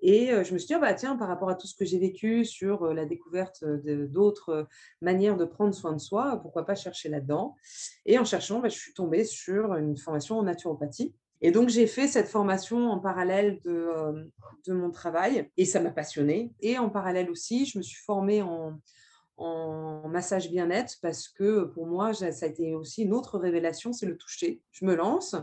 et 0.00 0.30
euh, 0.30 0.44
je 0.44 0.52
me 0.52 0.58
suis 0.58 0.66
dit, 0.66 0.74
oh, 0.74 0.80
bah, 0.80 0.92
tiens, 0.92 1.16
par 1.16 1.28
rapport 1.28 1.48
à 1.48 1.54
tout 1.54 1.66
ce 1.66 1.74
que 1.74 1.86
j'ai 1.86 1.98
vécu 1.98 2.44
sur 2.44 2.92
la 2.92 3.06
découverte 3.06 3.64
d'autres 3.64 4.68
manières 5.00 5.38
de 5.38 5.46
prendre 5.46 5.74
soin 5.74 5.94
de 5.94 5.98
soi, 5.98 6.38
pourquoi 6.42 6.66
pas 6.66 6.74
chercher 6.74 7.08
là-dedans 7.08 7.56
Et 8.04 8.18
en 8.18 8.24
cherchant, 8.26 8.60
bah, 8.60 8.68
je 8.68 8.76
suis 8.76 8.92
tombée 8.92 9.24
sur 9.24 9.74
une 9.76 9.96
formation 9.96 10.38
en 10.38 10.42
naturopathie 10.42 11.14
et 11.42 11.50
donc, 11.50 11.68
j'ai 11.68 11.86
fait 11.86 12.08
cette 12.08 12.28
formation 12.28 12.90
en 12.90 12.98
parallèle 12.98 13.60
de, 13.60 13.70
euh, 13.70 14.24
de 14.66 14.72
mon 14.72 14.90
travail 14.90 15.50
et 15.56 15.66
ça 15.66 15.80
m'a 15.80 15.90
passionnée. 15.90 16.50
Et 16.60 16.78
en 16.78 16.88
parallèle 16.88 17.30
aussi, 17.30 17.66
je 17.66 17.78
me 17.78 17.82
suis 17.82 18.02
formée 18.02 18.42
en, 18.42 18.78
massage 20.08 20.50
bien-être 20.50 20.94
parce 21.02 21.28
que 21.28 21.64
pour 21.64 21.86
moi, 21.86 22.14
ça 22.14 22.26
a 22.26 22.48
été 22.48 22.74
aussi 22.74 23.02
une 23.02 23.12
autre 23.12 23.38
révélation, 23.38 23.92
c'est 23.92 24.06
le 24.06 24.16
toucher. 24.16 24.62
Je 24.70 24.86
me 24.86 24.94
lance 24.94 25.36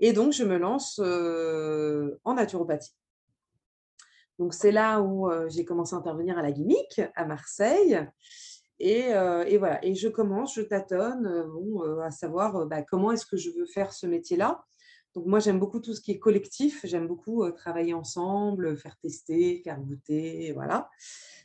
et 0.00 0.12
donc 0.12 0.34
je 0.34 0.44
me 0.44 0.58
lance 0.58 1.00
euh, 1.02 2.20
en 2.24 2.34
naturopathie. 2.34 2.94
Donc, 4.38 4.52
c'est 4.52 4.70
là 4.70 5.00
où 5.00 5.30
euh, 5.30 5.48
j'ai 5.48 5.64
commencé 5.64 5.94
à 5.94 5.98
intervenir 5.98 6.36
à 6.36 6.42
la 6.42 6.52
Guimique, 6.52 7.00
à 7.14 7.24
Marseille. 7.24 8.06
Et, 8.78 9.12
et, 9.46 9.58
voilà, 9.58 9.82
et 9.82 9.94
je 9.94 10.08
commence, 10.08 10.56
je 10.56 10.62
tâtonne 10.62 11.46
bon, 11.46 12.00
à 12.00 12.10
savoir 12.10 12.66
bah, 12.66 12.82
comment 12.82 13.12
est-ce 13.12 13.24
que 13.24 13.38
je 13.38 13.48
veux 13.50 13.66
faire 13.66 13.94
ce 13.94 14.06
métier-là. 14.06 14.62
Donc 15.14 15.26
moi, 15.26 15.40
j'aime 15.40 15.58
beaucoup 15.58 15.80
tout 15.80 15.94
ce 15.94 16.00
qui 16.00 16.12
est 16.12 16.18
collectif. 16.18 16.84
J'aime 16.84 17.06
beaucoup 17.06 17.50
travailler 17.52 17.94
ensemble, 17.94 18.76
faire 18.76 18.96
tester, 18.98 19.60
faire 19.62 19.80
goûter, 19.80 20.52
voilà. 20.52 20.88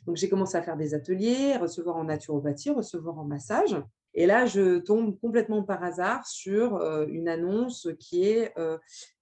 Donc 0.06 0.16
j'ai 0.16 0.28
commencé 0.28 0.56
à 0.56 0.62
faire 0.62 0.76
des 0.76 0.94
ateliers, 0.94 1.56
recevoir 1.56 1.96
en 1.96 2.04
naturopathie, 2.04 2.70
recevoir 2.70 3.18
en 3.18 3.24
massage. 3.24 3.76
Et 4.14 4.26
là, 4.26 4.46
je 4.46 4.78
tombe 4.78 5.18
complètement 5.20 5.62
par 5.62 5.84
hasard 5.84 6.26
sur 6.26 6.80
une 7.08 7.28
annonce 7.28 7.88
qui 8.00 8.24
est 8.24 8.54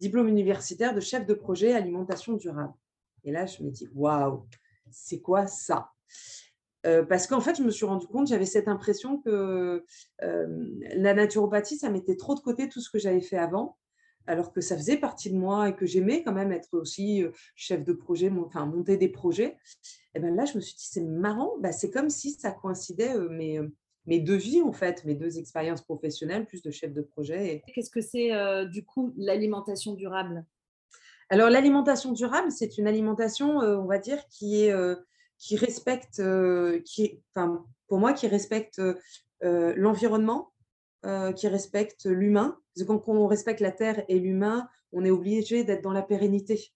diplôme 0.00 0.28
universitaire 0.28 0.94
de 0.94 1.00
chef 1.00 1.26
de 1.26 1.34
projet 1.34 1.72
alimentation 1.72 2.34
durable. 2.34 2.72
Et 3.24 3.32
là, 3.32 3.46
je 3.46 3.64
me 3.64 3.70
dis, 3.70 3.88
waouh, 3.94 4.46
c'est 4.90 5.20
quoi 5.20 5.48
ça? 5.48 5.90
Parce 6.82 7.26
qu'en 7.26 7.40
fait, 7.40 7.56
je 7.56 7.64
me 7.64 7.70
suis 7.70 7.84
rendu 7.84 8.06
compte, 8.06 8.28
j'avais 8.28 8.46
cette 8.46 8.68
impression 8.68 9.18
que 9.18 9.84
la 10.20 11.14
naturopathie, 11.14 11.76
ça 11.76 11.90
mettait 11.90 12.16
trop 12.16 12.36
de 12.36 12.40
côté 12.40 12.68
tout 12.68 12.80
ce 12.80 12.88
que 12.88 13.00
j'avais 13.00 13.20
fait 13.20 13.38
avant 13.38 13.76
alors 14.26 14.52
que 14.52 14.60
ça 14.60 14.76
faisait 14.76 14.96
partie 14.96 15.30
de 15.30 15.36
moi 15.36 15.68
et 15.68 15.76
que 15.76 15.86
j'aimais 15.86 16.22
quand 16.22 16.32
même 16.32 16.52
être 16.52 16.74
aussi 16.74 17.24
chef 17.54 17.84
de 17.84 17.92
projet, 17.92 18.30
enfin 18.44 18.66
monter 18.66 18.96
des 18.96 19.08
projets. 19.08 19.56
Et 20.14 20.20
ben 20.20 20.34
là, 20.34 20.44
je 20.44 20.56
me 20.56 20.60
suis 20.60 20.74
dit, 20.74 20.86
c'est 20.88 21.04
marrant, 21.04 21.52
bah, 21.60 21.72
c'est 21.72 21.90
comme 21.90 22.10
si 22.10 22.32
ça 22.32 22.50
coïncidait 22.50 23.18
mes, 23.30 23.60
mes 24.06 24.20
deux 24.20 24.36
vies, 24.36 24.62
en 24.62 24.72
fait, 24.72 25.04
mes 25.04 25.14
deux 25.14 25.38
expériences 25.38 25.82
professionnelles, 25.82 26.46
plus 26.46 26.62
de 26.62 26.70
chef 26.70 26.92
de 26.92 27.02
projet. 27.02 27.62
Qu'est-ce 27.74 27.90
que 27.90 28.00
c'est, 28.00 28.30
du 28.66 28.84
coup, 28.84 29.12
l'alimentation 29.16 29.94
durable? 29.94 30.44
Alors, 31.28 31.50
l'alimentation 31.50 32.12
durable, 32.12 32.50
c'est 32.52 32.78
une 32.78 32.86
alimentation, 32.86 33.58
on 33.58 33.86
va 33.86 33.98
dire, 33.98 34.26
qui, 34.28 34.62
est, 34.62 34.74
qui 35.38 35.56
respecte, 35.56 36.22
qui 36.84 37.20
pour 37.88 37.98
moi, 37.98 38.12
qui 38.12 38.26
respecte 38.28 38.80
l'environnement, 39.42 40.52
qui 41.36 41.48
respecte 41.48 42.06
l'humain. 42.06 42.58
Quand 42.86 43.08
on 43.08 43.26
respecte 43.26 43.60
la 43.60 43.72
terre 43.72 44.04
et 44.08 44.18
l'humain, 44.18 44.68
on 44.92 45.04
est 45.04 45.10
obligé 45.10 45.62
d'être 45.64 45.82
dans 45.82 45.92
la 45.92 46.02
pérennité. 46.02 46.72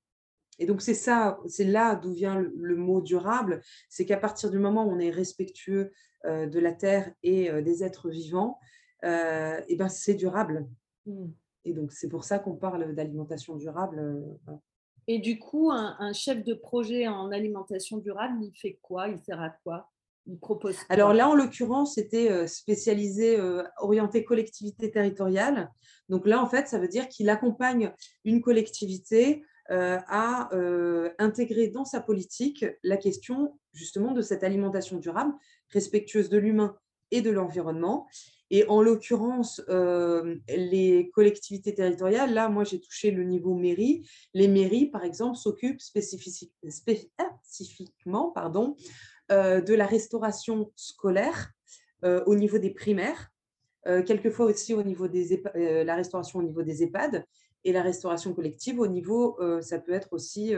Et 0.60 0.66
donc, 0.66 0.82
c'est 0.82 0.94
ça, 0.94 1.40
c'est 1.48 1.64
là 1.64 1.96
d'où 1.96 2.12
vient 2.12 2.38
le, 2.38 2.76
mot 2.76 3.00
durable. 3.00 3.62
C'est 3.88 4.04
qu'à 4.04 4.18
partir 4.18 4.50
du 4.50 4.58
moment 4.58 4.84
où 4.84 4.90
on 4.90 4.98
est 4.98 5.10
respectueux 5.10 5.90
euh, 6.26 6.46
de 6.46 6.60
la 6.60 6.72
terre 6.72 7.10
et 7.22 7.50
euh, 7.50 7.62
des 7.62 7.82
êtres 7.82 8.10
vivants, 8.10 8.58
euh, 9.04 9.58
et 9.68 9.76
ben, 9.76 9.88
c'est 9.88 10.14
durable. 10.14 10.68
Mmh. 11.06 11.28
Et 11.64 11.72
donc, 11.72 11.92
c'est 11.92 12.10
pour 12.10 12.24
ça 12.24 12.38
qu'on 12.38 12.56
parle 12.56 12.94
d'alimentation 12.94 13.56
durable. 13.56 14.22
Et 15.06 15.18
du 15.18 15.38
coup, 15.38 15.70
un, 15.72 16.12
chef 16.12 16.44
de 16.44 16.52
projet 16.52 17.08
en 17.08 17.32
alimentation 17.32 17.96
durable, 17.96 18.44
il 18.44 18.52
fait 18.52 18.78
quoi? 18.82 19.08
Il 19.08 19.18
sert 19.18 19.40
à 19.40 19.50
quoi? 19.64 19.90
Alors 20.88 21.12
là, 21.12 21.28
en 21.28 21.34
l'occurrence, 21.34 21.94
c'était 21.94 22.46
spécialisé, 22.46 23.38
orienté 23.78 24.24
collectivité 24.24 24.90
territoriale. 24.90 25.70
Donc 26.08 26.26
là, 26.26 26.42
en 26.42 26.46
fait, 26.46 26.68
ça 26.68 26.78
veut 26.78 26.88
dire 26.88 27.08
qu'il 27.08 27.28
accompagne 27.30 27.92
une 28.24 28.40
collectivité 28.40 29.44
à 29.68 30.48
intégrer 31.18 31.68
dans 31.68 31.84
sa 31.84 32.00
politique 32.00 32.64
la 32.82 32.96
question 32.96 33.58
justement 33.72 34.12
de 34.12 34.22
cette 34.22 34.42
alimentation 34.42 34.98
durable, 34.98 35.32
respectueuse 35.68 36.28
de 36.28 36.38
l'humain 36.38 36.76
et 37.12 37.22
de 37.22 37.30
l'environnement. 37.30 38.08
Et 38.52 38.68
en 38.68 38.82
l'occurrence, 38.82 39.62
les 40.48 41.08
collectivités 41.14 41.72
territoriales, 41.72 42.34
là, 42.34 42.48
moi, 42.48 42.64
j'ai 42.64 42.80
touché 42.80 43.12
le 43.12 43.22
niveau 43.22 43.54
mairie. 43.54 44.04
Les 44.34 44.48
mairies, 44.48 44.86
par 44.86 45.04
exemple, 45.04 45.36
s'occupent 45.36 45.80
spécifiquement 45.80 48.30
pardon, 48.30 48.74
de 49.30 49.74
la 49.74 49.86
restauration 49.86 50.72
scolaire 50.76 51.52
au 52.02 52.34
niveau 52.34 52.58
des 52.58 52.70
primaires, 52.70 53.30
quelquefois 53.84 54.46
aussi 54.46 54.74
au 54.74 54.82
niveau 54.82 55.08
des 55.08 55.42
la 55.54 55.94
restauration 55.94 56.40
au 56.40 56.42
niveau 56.42 56.62
des 56.62 56.82
EHPAD 56.82 57.24
et 57.64 57.72
la 57.72 57.82
restauration 57.82 58.34
collective 58.34 58.80
au 58.80 58.86
niveau, 58.86 59.38
ça 59.60 59.78
peut 59.78 59.92
être 59.92 60.12
aussi 60.12 60.54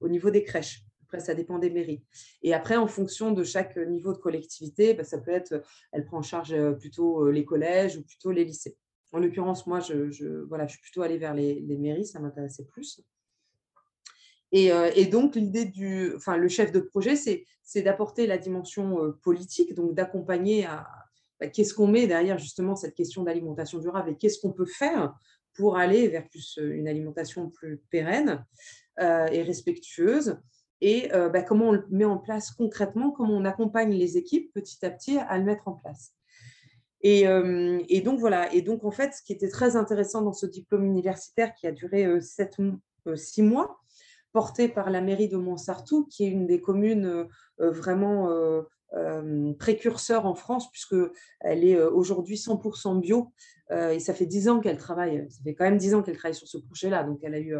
au 0.00 0.08
niveau 0.08 0.30
des 0.30 0.44
crèches. 0.44 0.82
Après, 1.04 1.20
ça 1.20 1.34
dépend 1.34 1.58
des 1.58 1.70
mairies. 1.70 2.02
Et 2.42 2.52
après, 2.52 2.76
en 2.76 2.86
fonction 2.86 3.32
de 3.32 3.42
chaque 3.42 3.78
niveau 3.78 4.12
de 4.12 4.18
collectivité, 4.18 4.92
bah, 4.92 5.04
ça 5.04 5.16
peut 5.16 5.30
être, 5.30 5.62
elle 5.92 6.04
prend 6.04 6.18
en 6.18 6.22
charge 6.22 6.54
plutôt 6.74 7.30
les 7.30 7.46
collèges 7.46 7.96
ou 7.96 8.02
plutôt 8.02 8.30
les 8.30 8.44
lycées. 8.44 8.76
En 9.12 9.20
l'occurrence, 9.20 9.66
moi, 9.66 9.80
je, 9.80 10.44
voilà, 10.44 10.66
je 10.66 10.72
suis 10.72 10.82
plutôt 10.82 11.02
allée 11.02 11.18
vers 11.18 11.34
les, 11.34 11.76
mairies, 11.78 12.06
ça 12.06 12.20
m'intéressait 12.20 12.64
plus. 12.64 13.00
Et, 14.52 15.06
donc, 15.06 15.34
l'idée 15.36 15.66
du, 15.66 16.14
enfin, 16.16 16.36
le 16.36 16.48
chef 16.48 16.72
de 16.72 16.80
projet, 16.80 17.16
c'est 17.16 17.82
d'apporter 17.82 18.26
la 18.26 18.38
dimension 18.38 19.12
politique, 19.22 19.74
donc 19.74 19.94
d'accompagner 19.94 20.64
à 20.64 20.86
bah, 21.40 21.46
qu'est-ce 21.46 21.74
qu'on 21.74 21.86
met 21.86 22.06
derrière 22.06 22.38
justement 22.38 22.74
cette 22.74 22.94
question 22.94 23.22
d'alimentation 23.22 23.78
durable 23.78 24.10
et 24.10 24.16
qu'est-ce 24.16 24.40
qu'on 24.40 24.52
peut 24.52 24.66
faire 24.66 25.14
pour 25.54 25.76
aller 25.76 26.08
vers 26.08 26.26
plus 26.28 26.58
une 26.60 26.88
alimentation 26.88 27.50
plus 27.50 27.78
pérenne 27.90 28.44
et 28.98 29.42
respectueuse 29.42 30.38
et 30.80 31.12
euh, 31.12 31.28
bah, 31.28 31.42
comment 31.42 31.68
on 31.68 31.72
le 31.72 31.84
met 31.90 32.04
en 32.04 32.18
place 32.18 32.50
concrètement, 32.52 33.10
comment 33.10 33.34
on 33.34 33.44
accompagne 33.44 33.92
les 33.92 34.16
équipes 34.16 34.52
petit 34.52 34.84
à 34.84 34.90
petit 34.90 35.18
à 35.18 35.38
le 35.38 35.44
mettre 35.44 35.68
en 35.68 35.72
place. 35.72 36.14
Et, 37.00 37.28
euh, 37.28 37.80
donc 38.04 38.18
voilà, 38.18 38.52
et 38.52 38.62
donc 38.62 38.84
en 38.84 38.90
fait, 38.90 39.14
ce 39.14 39.22
qui 39.22 39.32
était 39.32 39.48
très 39.48 39.76
intéressant 39.76 40.22
dans 40.22 40.32
ce 40.32 40.46
diplôme 40.46 40.84
universitaire 40.84 41.54
qui 41.54 41.66
a 41.66 41.72
duré 41.72 42.04
euh, 42.04 42.20
sept, 42.20 42.56
six 43.14 43.42
mois, 43.42 43.80
porté 44.32 44.68
par 44.68 44.90
la 44.90 45.00
mairie 45.00 45.28
de 45.28 45.36
Montsartou, 45.36 46.06
qui 46.06 46.24
est 46.24 46.28
une 46.28 46.46
des 46.46 46.60
communes 46.60 47.26
vraiment 47.58 48.28
précurseurs 49.58 50.26
en 50.26 50.34
France, 50.34 50.70
puisqu'elle 50.70 51.64
est 51.64 51.80
aujourd'hui 51.80 52.36
100% 52.36 53.00
bio, 53.00 53.32
et 53.70 54.00
ça 54.00 54.14
fait 54.14 54.26
dix 54.26 54.48
ans 54.48 54.60
qu'elle 54.60 54.78
travaille, 54.78 55.26
ça 55.30 55.42
fait 55.42 55.54
quand 55.54 55.64
même 55.64 55.78
dix 55.78 55.94
ans 55.94 56.02
qu'elle 56.02 56.16
travaille 56.16 56.34
sur 56.34 56.48
ce 56.48 56.58
projet-là, 56.58 57.04
donc 57.04 57.18
elle 57.22 57.34
a 57.34 57.40
eu 57.40 57.54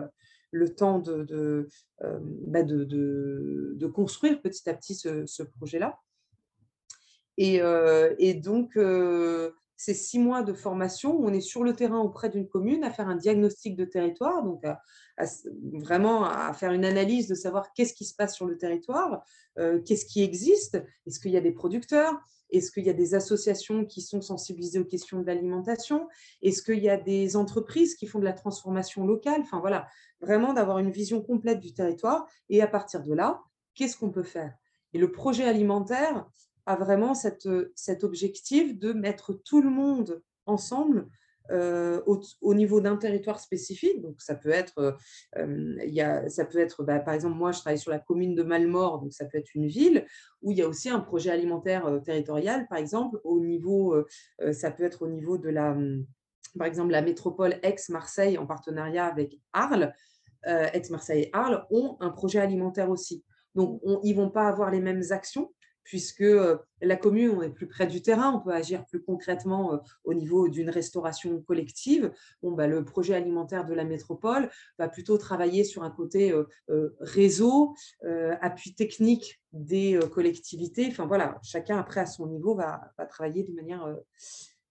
le 0.50 0.74
temps 0.74 0.98
de, 0.98 1.68
euh, 2.02 2.18
bah, 2.46 2.62
de, 2.62 2.84
de, 2.84 3.86
construire 3.86 4.40
petit 4.40 4.68
à 4.68 4.74
petit 4.74 4.94
ce, 4.94 5.42
projet-là. 5.42 5.98
Et, 7.36 7.60
euh, 7.62 8.14
et, 8.18 8.34
donc, 8.34 8.76
euh, 8.76 9.52
ces 9.78 9.94
six 9.94 10.18
mois 10.18 10.42
de 10.42 10.52
formation, 10.52 11.16
on 11.20 11.32
est 11.32 11.40
sur 11.40 11.62
le 11.62 11.72
terrain 11.72 12.00
auprès 12.00 12.28
d'une 12.28 12.48
commune 12.48 12.82
à 12.82 12.90
faire 12.90 13.08
un 13.08 13.14
diagnostic 13.14 13.76
de 13.76 13.84
territoire, 13.84 14.42
donc 14.42 14.64
vraiment 15.72 16.24
à 16.24 16.52
faire 16.52 16.72
une 16.72 16.84
analyse 16.84 17.28
de 17.28 17.36
savoir 17.36 17.72
qu'est-ce 17.72 17.94
qui 17.94 18.04
se 18.04 18.14
passe 18.14 18.34
sur 18.34 18.44
le 18.44 18.58
territoire, 18.58 19.24
qu'est-ce 19.56 20.04
qui 20.04 20.24
existe, 20.24 20.82
est-ce 21.06 21.20
qu'il 21.20 21.30
y 21.30 21.36
a 21.36 21.40
des 21.40 21.52
producteurs, 21.52 22.20
est-ce 22.50 22.72
qu'il 22.72 22.84
y 22.84 22.90
a 22.90 22.94
des 22.94 23.14
associations 23.14 23.84
qui 23.84 24.02
sont 24.02 24.20
sensibilisées 24.20 24.80
aux 24.80 24.84
questions 24.84 25.20
de 25.20 25.26
l'alimentation 25.26 26.08
Est-ce 26.42 26.62
qu'il 26.62 26.82
y 26.82 26.88
a 26.88 26.96
des 26.96 27.36
entreprises 27.36 27.94
qui 27.94 28.06
font 28.06 28.18
de 28.18 28.24
la 28.24 28.32
transformation 28.32 29.06
locale 29.06 29.42
Enfin 29.42 29.60
voilà, 29.60 29.86
vraiment 30.20 30.54
d'avoir 30.54 30.78
une 30.78 30.90
vision 30.90 31.22
complète 31.22 31.60
du 31.60 31.72
territoire. 31.72 32.26
Et 32.48 32.62
à 32.62 32.66
partir 32.66 33.02
de 33.02 33.14
là, 33.14 33.42
qu'est-ce 33.74 33.96
qu'on 33.96 34.10
peut 34.10 34.22
faire? 34.22 34.54
Et 34.94 34.98
le 34.98 35.12
projet 35.12 35.44
alimentaire 35.44 36.26
a 36.68 36.76
vraiment 36.76 37.14
cette, 37.14 37.48
cet 37.74 38.04
objectif 38.04 38.78
de 38.78 38.92
mettre 38.92 39.32
tout 39.32 39.62
le 39.62 39.70
monde 39.70 40.22
ensemble 40.46 41.08
euh, 41.50 42.02
au, 42.42 42.54
niveau 42.54 42.82
d'un 42.82 42.98
territoire 42.98 43.40
spécifique. 43.40 44.02
Donc, 44.02 44.20
ça 44.20 44.34
peut 44.34 44.50
être, 44.50 44.78
euh, 44.78 44.92
euh, 45.38 45.76
y 45.86 46.02
a, 46.02 46.28
ça 46.28 46.44
peut 46.44 46.58
être 46.58 46.82
bah, 46.82 46.98
par 46.98 47.14
exemple, 47.14 47.36
moi, 47.36 47.52
je 47.52 47.60
travaille 47.60 47.78
sur 47.78 47.90
la 47.90 47.98
commune 47.98 48.34
de 48.34 48.42
Malmort, 48.42 49.00
donc 49.00 49.14
ça 49.14 49.24
peut 49.24 49.38
être 49.38 49.54
une 49.54 49.66
ville, 49.66 50.04
où 50.42 50.52
il 50.52 50.58
y 50.58 50.62
a 50.62 50.68
aussi 50.68 50.90
un 50.90 51.00
projet 51.00 51.30
alimentaire 51.30 52.00
territorial, 52.04 52.66
par 52.68 52.76
exemple, 52.76 53.18
au 53.24 53.40
niveau, 53.40 53.96
ça 54.52 54.70
peut 54.70 54.84
être 54.84 55.02
au 55.02 55.08
niveau 55.08 55.38
de 55.38 55.48
la, 55.48 55.74
par 56.58 56.66
exemple, 56.66 56.90
la 56.90 57.02
métropole 57.02 57.58
Aix-Marseille 57.62 58.36
en 58.36 58.46
partenariat 58.46 59.06
avec 59.06 59.40
Arles. 59.54 59.94
Aix-Marseille 60.44 61.22
et 61.22 61.30
Arles 61.32 61.66
ont 61.70 61.96
un 62.00 62.10
projet 62.10 62.40
alimentaire 62.40 62.90
aussi. 62.90 63.24
Donc, 63.54 63.80
ils 64.04 64.14
ne 64.14 64.22
vont 64.22 64.30
pas 64.30 64.48
avoir 64.48 64.70
les 64.70 64.80
mêmes 64.80 65.02
actions, 65.10 65.52
puisque 65.88 66.20
euh, 66.20 66.58
la 66.82 66.96
commune, 66.96 67.30
on 67.30 67.40
est 67.40 67.48
plus 67.48 67.66
près 67.66 67.86
du 67.86 68.02
terrain, 68.02 68.34
on 68.34 68.40
peut 68.40 68.52
agir 68.52 68.84
plus 68.84 69.02
concrètement 69.02 69.72
euh, 69.72 69.78
au 70.04 70.12
niveau 70.12 70.48
d'une 70.48 70.68
restauration 70.68 71.40
collective. 71.40 72.12
Bon, 72.42 72.52
bah, 72.52 72.66
le 72.66 72.84
projet 72.84 73.14
alimentaire 73.14 73.64
de 73.64 73.72
la 73.72 73.84
métropole 73.84 74.50
va 74.78 74.88
plutôt 74.88 75.16
travailler 75.16 75.64
sur 75.64 75.84
un 75.84 75.90
côté 75.90 76.30
euh, 76.30 76.94
réseau, 77.00 77.74
appui 78.42 78.74
technique 78.74 79.40
des 79.52 79.98
collectivités. 80.12 80.88
Enfin 80.90 81.08
chacun 81.42 81.78
après 81.78 82.00
à 82.00 82.06
son 82.06 82.26
niveau 82.26 82.54
va, 82.54 82.92
travailler 83.08 83.44
de 83.44 83.52
manière 83.52 83.96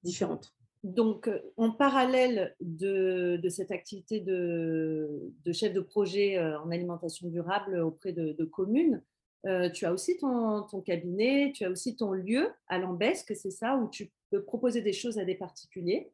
différente. 0.03 0.53
Donc, 0.83 1.29
en 1.57 1.71
parallèle 1.71 2.55
de, 2.61 3.41
cette 3.49 3.71
activité 3.71 4.19
de, 4.19 5.33
chef 5.51 5.73
de 5.73 5.81
projet 5.81 6.39
en 6.39 6.69
alimentation 6.69 7.27
durable 7.27 7.79
auprès 7.79 8.13
de 8.13 8.45
communes, 8.45 9.01
euh, 9.47 9.69
tu 9.69 9.85
as 9.85 9.93
aussi 9.93 10.17
ton, 10.17 10.65
cabinet, 10.85 11.53
tu 11.55 11.63
as 11.63 11.69
aussi 11.69 11.95
ton 11.95 12.11
lieu 12.11 12.49
à 12.67 12.77
Lambesque, 12.77 13.33
c'est 13.35 13.51
ça, 13.51 13.77
où 13.77 13.89
tu 13.89 14.11
peux 14.29 14.43
proposer 14.43 14.81
des 14.81 14.93
choses 14.93 15.17
à 15.17 15.25
des 15.25 15.35
particuliers? 15.35 16.11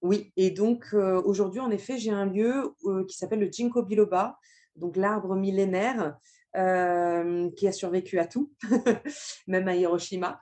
Oui, 0.00 0.32
et 0.36 0.50
donc 0.50 0.86
euh, 0.94 1.20
aujourd'hui, 1.22 1.60
en 1.60 1.70
effet, 1.70 1.98
j'ai 1.98 2.10
un 2.10 2.26
lieu 2.26 2.74
euh, 2.84 3.04
qui 3.06 3.16
s'appelle 3.16 3.40
le 3.40 3.50
Ginkgo 3.50 3.82
biloba, 3.82 4.38
donc 4.76 4.96
l'arbre 4.96 5.34
millénaire 5.34 6.16
qui 6.54 7.66
a 7.66 7.72
survécu 7.72 8.18
à 8.18 8.26
tout, 8.26 8.52
même 9.46 9.68
à 9.68 9.74
Hiroshima. 9.74 10.38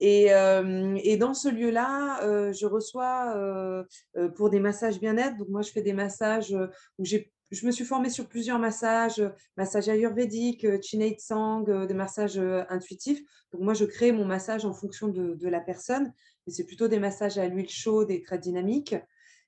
Et, 0.00 0.24
et 0.24 1.16
dans 1.16 1.34
ce 1.34 1.48
lieu-là, 1.48 2.50
je 2.52 2.66
reçois 2.66 3.86
pour 4.34 4.50
des 4.50 4.58
massages 4.58 4.98
bien-être. 4.98 5.36
Donc 5.36 5.48
moi, 5.50 5.62
je 5.62 5.70
fais 5.70 5.82
des 5.82 5.92
massages 5.92 6.52
où 6.98 7.04
j'ai 7.04 7.32
je 7.52 7.66
me 7.66 7.70
suis 7.70 7.84
formée 7.84 8.08
sur 8.08 8.26
plusieurs 8.26 8.58
massages, 8.58 9.20
euh, 9.20 9.28
massages 9.56 9.88
ayurvédiques, 9.88 10.64
euh, 10.64 10.78
Chinate 10.80 11.20
Sang, 11.20 11.64
euh, 11.68 11.86
des 11.86 11.94
massages 11.94 12.38
intuitifs. 12.70 13.20
Donc 13.52 13.60
moi, 13.62 13.74
je 13.74 13.84
crée 13.84 14.10
mon 14.10 14.24
massage 14.24 14.64
en 14.64 14.72
fonction 14.72 15.08
de, 15.08 15.48
la 15.48 15.60
personne. 15.60 16.12
C'est 16.48 16.64
plutôt 16.64 16.88
des 16.88 16.98
massages 16.98 17.36
à 17.38 17.46
l'huile 17.46 17.68
chaude 17.68 18.10
et 18.10 18.22
très 18.22 18.38
dynamiques. 18.38 18.96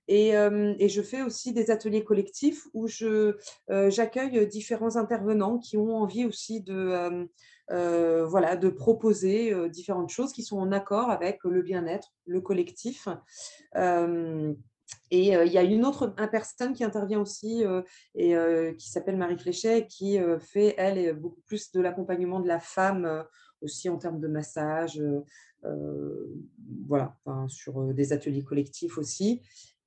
Et, 0.07 0.33
je 0.33 1.03
fais 1.03 1.23
aussi 1.23 1.55
des 1.55 1.71
ateliers 1.71 2.05
collectifs 2.05 2.67
où 2.75 2.87
j'accueille 2.87 4.47
différents 4.47 4.97
intervenants 4.97 5.59
qui 5.59 5.79
ont 5.79 5.97
envie 5.97 6.27
aussi 6.27 6.61
de, 6.61 7.27
voilà, 7.71 8.57
de 8.57 8.69
proposer 8.69 9.55
différentes 9.71 10.11
choses 10.11 10.33
qui 10.33 10.43
sont 10.43 10.59
en 10.59 10.73
accord 10.73 11.11
avec 11.11 11.43
le 11.45 11.63
bien-être, 11.63 12.13
le 12.27 12.43
collectif. 12.43 13.09
Et 15.17 15.29
il 15.29 15.53
y 15.53 15.59
a 15.59 15.63
une 15.63 15.85
autre 15.85 16.09
personne 16.33 16.73
qui 16.73 16.83
intervient 16.83 17.21
aussi 17.21 17.63
et 18.17 18.35
qui 18.77 18.91
s'appelle 18.91 19.17
Marie 19.17 19.39
Fléchet, 19.39 19.87
qui 19.87 20.19
fait, 20.41 20.75
elle, 20.77 21.15
beaucoup 21.15 21.41
plus 21.43 21.71
de 21.71 21.81
l'accompagnement 21.81 22.41
de 22.41 22.49
la 22.49 22.59
femme 22.59 23.25
aussi 23.61 23.89
en 23.89 23.97
termes 23.97 24.19
de 24.19 24.27
massage, 24.27 25.01
voilà, 26.89 27.17
sur 27.47 27.95
des 27.95 28.13
ateliers 28.13 28.43
collectifs 28.43 28.99
aussi. 28.99 29.41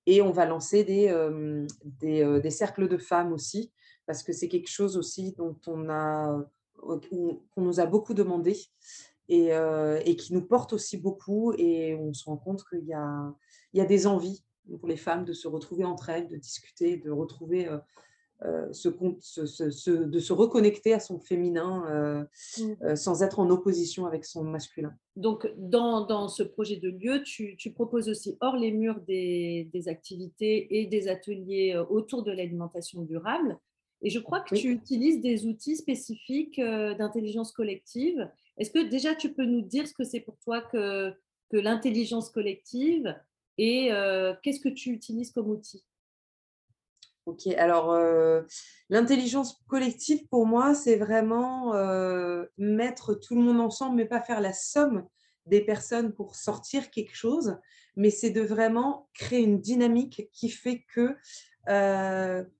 Et 0.05 0.21
on 0.21 0.31
va 0.31 0.45
lancer 0.45 0.85
des, 0.85 1.13
des, 1.83 2.39
des, 2.39 2.49
cercles 2.49 2.87
de 2.87 2.97
femmes 2.97 3.33
aussi, 3.33 3.73
parce 4.05 4.23
que 4.23 4.31
c'est 4.31 4.47
quelque 4.47 4.71
chose 4.71 4.95
aussi 4.95 5.33
dont 5.33 5.59
on 5.67 5.89
a, 5.89 6.41
qu'on 6.77 7.41
nous 7.57 7.81
a 7.81 7.85
beaucoup 7.85 8.13
demandé 8.13 8.57
et, 9.27 9.49
et, 10.05 10.15
qui 10.15 10.33
nous 10.33 10.47
porte 10.47 10.71
aussi 10.71 10.95
beaucoup. 10.95 11.51
Et 11.57 11.95
on 11.95 12.13
se 12.13 12.23
rend 12.23 12.37
compte 12.37 12.63
qu'il 12.69 12.85
y 12.85 12.93
a, 12.93 13.35
il 13.73 13.79
y 13.79 13.81
a 13.81 13.85
des 13.85 14.07
envies 14.07 14.45
pour 14.75 14.87
les 14.87 14.97
femmes 14.97 15.25
de 15.25 15.33
se 15.33 15.47
retrouver 15.47 15.85
entre 15.85 16.09
elles, 16.09 16.27
de 16.27 16.35
discuter, 16.35 16.97
de 16.97 17.11
retrouver 17.11 17.67
euh, 17.67 17.77
euh, 18.43 18.67
ce, 18.71 19.89
de 19.89 20.19
se 20.19 20.33
reconnecter 20.33 20.93
à 20.93 20.99
son 20.99 21.19
féminin 21.19 21.85
euh, 21.89 22.23
mmh. 22.59 22.95
sans 22.95 23.23
être 23.23 23.39
en 23.39 23.49
opposition 23.49 24.05
avec 24.05 24.25
son 24.25 24.43
masculin. 24.43 24.93
Donc, 25.15 25.51
dans, 25.57 26.05
dans 26.05 26.27
ce 26.27 26.43
projet 26.43 26.77
de 26.77 26.89
lieu, 26.89 27.23
tu, 27.23 27.55
tu, 27.57 27.71
proposes 27.71 28.09
aussi 28.09 28.37
hors 28.41 28.55
les 28.55 28.71
murs 28.71 29.01
des, 29.07 29.69
des, 29.73 29.87
activités 29.87 30.79
et 30.79 30.85
des 30.85 31.07
ateliers 31.07 31.75
autour 31.89 32.23
de 32.23 32.31
l'alimentation 32.31 33.01
durable. 33.01 33.57
Et 34.03 34.11
je 34.11 34.19
crois 34.19 34.41
que 34.41 34.53
tu 34.53 34.69
utilises 34.69 35.21
des 35.21 35.47
outils 35.47 35.75
spécifiques 35.75 36.61
d'intelligence 36.61 37.51
collective. 37.51 38.29
Est-ce 38.59 38.69
que 38.69 38.87
déjà 38.87 39.15
tu 39.15 39.33
peux 39.33 39.45
nous 39.45 39.61
dire 39.61 39.87
ce 39.87 39.93
que 39.93 40.03
c'est 40.03 40.19
pour 40.19 40.37
toi 40.37 40.61
que, 40.61 41.11
que 41.49 41.57
l'intelligence 41.57 42.29
collective 42.29 43.15
et 43.57 43.89
qu'est-ce 44.43 44.59
que 44.59 44.69
tu 44.69 44.91
utilises 44.91 45.31
comme 45.31 45.49
outil? 45.49 45.83
Ok, 47.25 47.47
alors 47.57 47.97
l'intelligence 48.89 49.61
collective 49.67 50.27
pour 50.29 50.45
moi, 50.45 50.73
c'est 50.73 50.95
vraiment 50.95 51.73
mettre 52.57 53.13
tout 53.15 53.35
le 53.35 53.41
monde 53.41 53.59
ensemble, 53.59 53.97
mais 53.97 54.05
pas 54.05 54.21
faire 54.21 54.39
la 54.39 54.53
somme 54.53 55.05
des 55.45 55.61
personnes 55.61 56.13
pour 56.13 56.35
sortir 56.35 56.89
quelque 56.89 57.15
chose, 57.15 57.57
mais 57.95 58.09
c'est 58.09 58.29
de 58.29 58.41
vraiment 58.41 59.09
créer 59.13 59.41
une 59.41 59.59
dynamique 59.59 60.29
qui 60.31 60.49
fait 60.49 60.85
que 60.93 61.15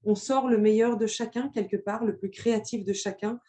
on 0.04 0.16
sort 0.16 0.50
le 0.50 0.58
meilleur 0.58 0.98
de 0.98 1.08
chacun 1.08 1.48
quelque 1.48 1.78
part, 1.78 2.04
le 2.04 2.18
plus 2.18 2.30
créatif 2.30 2.84
de 2.84 2.92
chacun, 2.92 3.40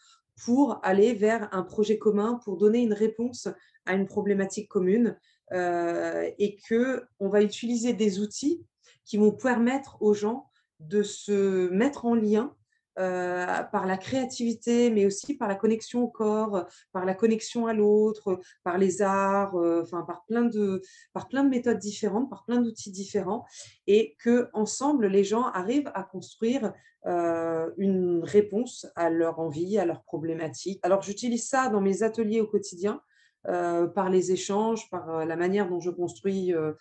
pour 0.45 0.79
aller 0.85 1.15
vers 1.15 1.49
un 1.53 1.65
projet 1.65 1.99
commun, 1.99 2.41
pour 2.45 2.59
donner 2.59 2.79
une 2.79 2.93
réponse 2.93 3.49
à 3.87 3.95
une 3.95 4.07
problématique 4.07 4.69
commune. 4.69 5.19
Euh, 5.53 6.31
et 6.39 6.59
que 6.69 7.05
on 7.21 7.29
va 7.29 7.43
utiliser 7.43 7.95
des 7.95 8.21
outils 8.21 8.63
qui 9.05 9.17
vont 9.17 9.33
permettre 9.33 9.97
aux 10.03 10.13
gens 10.13 10.51
de 10.79 11.03
se 11.03 11.69
mettre 11.71 12.05
en 12.05 12.15
lien 12.15 12.55
euh, 12.99 13.63
par 13.73 13.87
la 13.87 13.97
créativité, 13.97 14.91
mais 14.91 15.07
aussi 15.07 15.35
par 15.37 15.49
la 15.49 15.55
connexion 15.55 16.03
au 16.03 16.09
corps, 16.09 16.67
par 16.93 17.07
la 17.07 17.15
connexion 17.15 17.67
à 17.67 17.73
l'autre, 17.73 18.41
par 18.63 18.77
les 18.77 19.01
arts, 19.01 19.57
euh, 19.57 19.83
enfin 19.83 20.03
par 20.03 20.25
plein 20.27 20.45
de 20.45 20.83
par 21.15 21.29
plein 21.29 21.45
de 21.45 21.49
méthodes 21.49 21.79
différentes, 21.79 22.29
par 22.29 22.45
plein 22.45 22.61
d'outils 22.61 22.91
différents, 22.91 23.47
et 23.87 24.17
que 24.19 24.51
ensemble 24.53 25.07
les 25.07 25.25
gens 25.25 25.45
arrivent 25.45 25.91
à 25.95 26.03
construire 26.03 26.73
une 27.07 28.21
réponse 28.23 28.87
à 28.95 29.09
leur 29.09 29.39
envie, 29.39 29.79
à 29.79 29.87
leurs 29.87 30.03
problématiques. 30.03 30.79
Alors 30.83 31.01
j'utilise 31.01 31.49
ça 31.49 31.69
dans 31.69 31.81
mes 31.81 32.03
ateliers 32.03 32.43
au 32.43 32.47
quotidien 32.47 33.01
euh, 33.49 33.87
par 33.87 34.11
les 34.11 34.31
échanges, 34.31 34.91
par 34.91 35.09
euh, 35.09 35.25
la 35.25 35.35
manière 35.35 35.71
dont 35.71 35.81
je 35.81 35.89
construis 35.89 36.53
euh, 36.53 36.75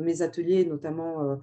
mes 0.00 0.22
ateliers, 0.22 0.64
notamment 0.64 1.40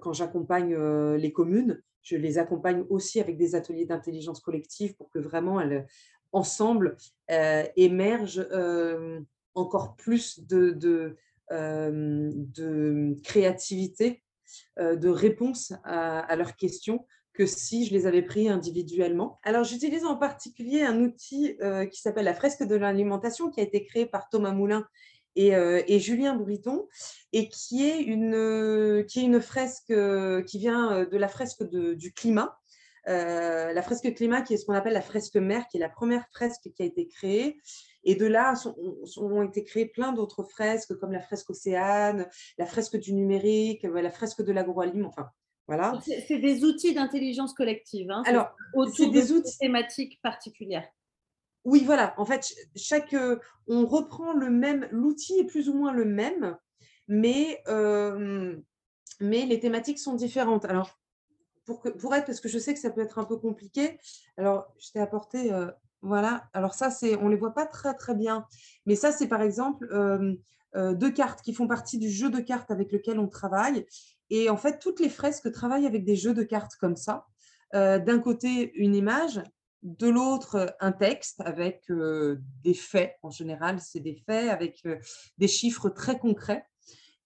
quand 0.00 0.12
j'accompagne 0.12 0.76
les 1.16 1.32
communes. 1.32 1.82
Je 2.02 2.16
les 2.16 2.36
accompagne 2.36 2.84
aussi 2.90 3.20
avec 3.20 3.38
des 3.38 3.54
ateliers 3.54 3.86
d'intelligence 3.86 4.40
collective 4.40 4.94
pour 4.96 5.08
que 5.08 5.18
vraiment 5.18 5.60
elles, 5.62 5.86
ensemble, 6.32 6.98
émergent 7.76 8.46
encore 9.54 9.96
plus 9.96 10.46
de, 10.46 11.16
créativité, 13.24 14.22
de 14.78 15.08
réponse 15.08 15.72
à 15.84 16.36
leurs 16.36 16.56
questions 16.56 17.06
que 17.40 17.46
si 17.46 17.86
je 17.86 17.94
les 17.94 18.06
avais 18.06 18.20
pris 18.20 18.50
individuellement. 18.50 19.38
Alors, 19.44 19.64
j'utilise 19.64 20.04
en 20.04 20.16
particulier 20.16 20.82
un 20.82 21.00
outil 21.00 21.56
euh, 21.62 21.86
qui 21.86 21.98
s'appelle 21.98 22.26
la 22.26 22.34
fresque 22.34 22.64
de 22.64 22.76
l'alimentation, 22.76 23.48
qui 23.48 23.60
a 23.60 23.62
été 23.62 23.82
créé 23.82 24.04
par 24.04 24.28
Thomas 24.28 24.52
Moulin 24.52 24.86
et, 25.36 25.56
euh, 25.56 25.80
Julien 25.88 26.34
Bouriton, 26.34 26.86
et 27.32 27.48
qui 27.48 27.88
est 27.88 28.02
une, 28.02 28.34
euh, 28.34 29.04
qui 29.04 29.20
est 29.20 29.22
une 29.22 29.40
fresque 29.40 29.94
qui 30.46 30.58
vient 30.58 31.06
de 31.10 31.16
la 31.16 31.28
fresque 31.28 31.62
du 31.62 32.12
climat. 32.12 32.58
la 33.06 33.82
fresque 33.82 34.12
climat, 34.14 34.42
qui 34.42 34.52
est 34.52 34.58
ce 34.58 34.66
qu'on 34.66 34.74
appelle 34.74 34.92
la 34.92 35.00
fresque 35.00 35.36
mer, 35.36 35.66
qui 35.70 35.78
est 35.78 35.80
la 35.80 35.88
première 35.88 36.26
fresque 36.34 36.68
qui 36.74 36.82
a 36.82 36.84
été 36.84 37.08
créée. 37.08 37.58
Et 38.04 38.16
de 38.16 38.26
là 38.26 38.52
ont 39.16 39.42
été 39.44 39.64
créées 39.64 39.86
plein 39.86 40.12
d'autres 40.12 40.44
fresques, 40.44 40.94
comme 40.98 41.12
la 41.12 41.22
fresque 41.22 41.48
océane, 41.48 42.28
la 42.58 42.66
fresque 42.66 42.98
du 42.98 43.14
numérique, 43.14 43.82
la 43.84 44.10
fresque 44.10 44.42
de 44.42 44.52
l'agroalimentaire, 44.52 45.24
enfin 45.24 45.30
c'est 46.02 46.38
des 46.38 46.64
outils 46.64 46.94
d'intelligence 46.94 47.54
collective. 47.54 48.10
Hein, 48.10 48.22
Alors, 48.26 48.54
autour 48.74 49.10
des 49.12 49.26
de 49.26 49.32
outils 49.32 49.58
thématiques 49.58 50.20
particulières. 50.22 50.88
Oui, 51.64 51.82
voilà. 51.84 52.14
En 52.16 52.24
fait, 52.24 52.54
chaque, 52.74 53.12
euh, 53.12 53.38
on 53.68 53.86
reprend 53.86 54.32
le 54.32 54.50
même, 54.50 54.88
l'outil 54.90 55.38
est 55.38 55.44
plus 55.44 55.68
ou 55.68 55.74
moins 55.74 55.92
le 55.92 56.04
même, 56.04 56.56
mais, 57.06 57.62
euh, 57.68 58.56
mais 59.20 59.44
les 59.44 59.60
thématiques 59.60 59.98
sont 59.98 60.14
différentes. 60.14 60.64
Alors, 60.64 60.98
pour, 61.66 61.80
que, 61.80 61.90
pour 61.90 62.14
être, 62.14 62.26
parce 62.26 62.40
que 62.40 62.48
je 62.48 62.58
sais 62.58 62.72
que 62.72 62.80
ça 62.80 62.90
peut 62.90 63.02
être 63.02 63.18
un 63.18 63.24
peu 63.24 63.36
compliqué, 63.36 63.98
alors 64.38 64.72
je 64.78 64.90
t'ai 64.90 65.00
apporté, 65.00 65.52
euh, 65.52 65.70
voilà. 66.00 66.48
Alors 66.54 66.72
ça, 66.72 66.90
c'est, 66.90 67.16
on 67.16 67.28
les 67.28 67.36
voit 67.36 67.54
pas 67.54 67.66
très 67.66 67.94
très 67.94 68.14
bien, 68.14 68.46
mais 68.86 68.96
ça, 68.96 69.12
c'est 69.12 69.28
par 69.28 69.42
exemple 69.42 69.86
deux 70.74 71.10
cartes 71.10 71.42
qui 71.42 71.52
font 71.52 71.66
partie 71.66 71.98
du 71.98 72.08
jeu 72.08 72.30
de 72.30 72.40
cartes 72.40 72.70
avec 72.70 72.90
lequel 72.92 73.18
on 73.18 73.28
travaille. 73.28 73.86
Et 74.30 74.48
en 74.48 74.56
fait, 74.56 74.78
toutes 74.78 75.00
les 75.00 75.08
fresques 75.08 75.50
travaillent 75.52 75.86
avec 75.86 76.04
des 76.04 76.16
jeux 76.16 76.34
de 76.34 76.44
cartes 76.44 76.76
comme 76.76 76.96
ça. 76.96 77.26
Euh, 77.74 77.98
d'un 77.98 78.20
côté, 78.20 78.72
une 78.74 78.94
image, 78.94 79.42
de 79.82 80.08
l'autre, 80.08 80.76
un 80.80 80.92
texte 80.92 81.40
avec 81.40 81.84
euh, 81.90 82.38
des 82.62 82.74
faits. 82.74 83.16
En 83.22 83.30
général, 83.30 83.80
c'est 83.80 84.00
des 84.00 84.22
faits 84.26 84.50
avec 84.50 84.80
euh, 84.86 84.98
des 85.38 85.48
chiffres 85.48 85.88
très 85.88 86.18
concrets. 86.18 86.64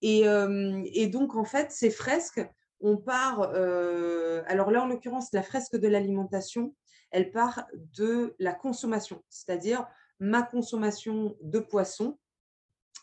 Et, 0.01 1.07
donc, 1.07 1.35
en 1.35 1.45
fait, 1.45 1.71
ces 1.71 1.89
fresques, 1.89 2.45
on 2.79 2.97
part. 2.97 3.41
alors 3.41 4.69
là, 4.69 4.83
en 4.83 4.87
l'occurrence, 4.87 5.29
la 5.33 5.41
fresque 5.41 5.77
de 5.77 5.87
l'alimentation, 5.87 6.75
elle 7.09 7.31
part 7.31 7.65
de 7.73 8.35
la 8.37 8.53
consommation, 8.53 9.23
c'est-à-dire 9.29 9.87
ma 10.19 10.43
consommation 10.43 11.35
de 11.41 11.57
poisson. 11.57 12.19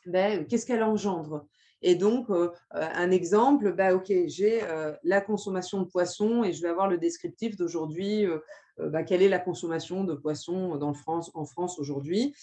Ben, 0.06 0.46
Qu'est-ce 0.46 0.64
qu'elle 0.64 0.84
engendre? 0.84 1.48
Et 1.82 1.96
donc, 1.96 2.30
euh, 2.30 2.50
euh, 2.74 2.88
un 2.94 3.10
exemple, 3.10 3.72
bah, 3.72 3.94
OK, 3.94 4.12
j'ai 4.26 4.62
euh, 4.62 4.92
la 5.02 5.20
consommation 5.20 5.82
de 5.82 5.86
poissons 5.86 6.44
et 6.44 6.52
je 6.52 6.62
vais 6.62 6.68
avoir 6.68 6.88
le 6.88 6.96
descriptif 6.96 7.56
d'aujourd'hui. 7.56 8.26
Bah, 8.78 9.02
quelle 9.02 9.22
est 9.22 9.28
la 9.28 9.38
consommation 9.38 10.02
de 10.04 10.14
poissons 10.14 10.76
dans 10.76 10.94
France, 10.94 11.30
en 11.34 11.44
France 11.44 11.78
aujourd'hui 11.78 12.34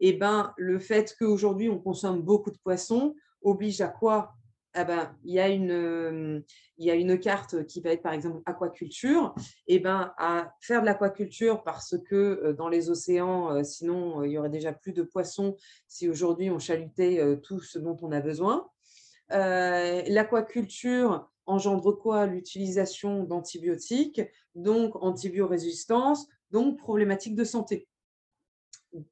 Et 0.00 0.10
eh 0.10 0.12
ben, 0.12 0.52
le 0.58 0.78
fait 0.78 1.16
qu'aujourd'hui, 1.18 1.70
on 1.70 1.78
consomme 1.78 2.20
beaucoup 2.20 2.50
de 2.50 2.58
poissons 2.58 3.14
oblige 3.40 3.80
à 3.80 3.88
quoi? 3.88 4.34
Ah 4.74 4.84
ben, 4.84 5.16
il, 5.24 5.32
y 5.32 5.40
a 5.40 5.48
une, 5.48 6.44
y 6.76 6.90
a 6.90 6.94
une 6.94 7.18
carte 7.18 7.64
qui 7.64 7.80
va 7.80 7.90
être 7.90 8.02
par 8.02 8.12
exemple 8.12 8.42
aquaculture, 8.44 9.34
et 9.66 9.76
eh 9.76 9.78
ben, 9.78 10.12
à 10.18 10.52
faire 10.60 10.82
de 10.82 10.86
l'aquaculture 10.86 11.64
parce 11.64 11.96
que 12.06 12.52
dans 12.52 12.68
les 12.68 12.90
océans, 12.90 13.64
sinon 13.64 14.22
il 14.24 14.32
y 14.32 14.38
aurait 14.38 14.50
déjà 14.50 14.74
plus 14.74 14.92
de 14.92 15.02
poissons 15.02 15.56
si 15.88 16.08
aujourd'hui 16.08 16.50
on 16.50 16.58
chalutait 16.58 17.40
tout 17.42 17.60
ce 17.60 17.78
dont 17.78 17.96
on 18.02 18.12
a 18.12 18.20
besoin. 18.20 18.68
Euh, 19.32 20.02
l'aquaculture 20.06 21.28
engendre 21.46 21.92
quoi 21.92 22.26
L'utilisation 22.26 23.24
d'antibiotiques, 23.24 24.22
donc 24.54 24.96
antibiorésistance, 25.02 26.26
donc 26.50 26.78
problématique 26.78 27.34
de 27.34 27.44
santé. 27.44 27.88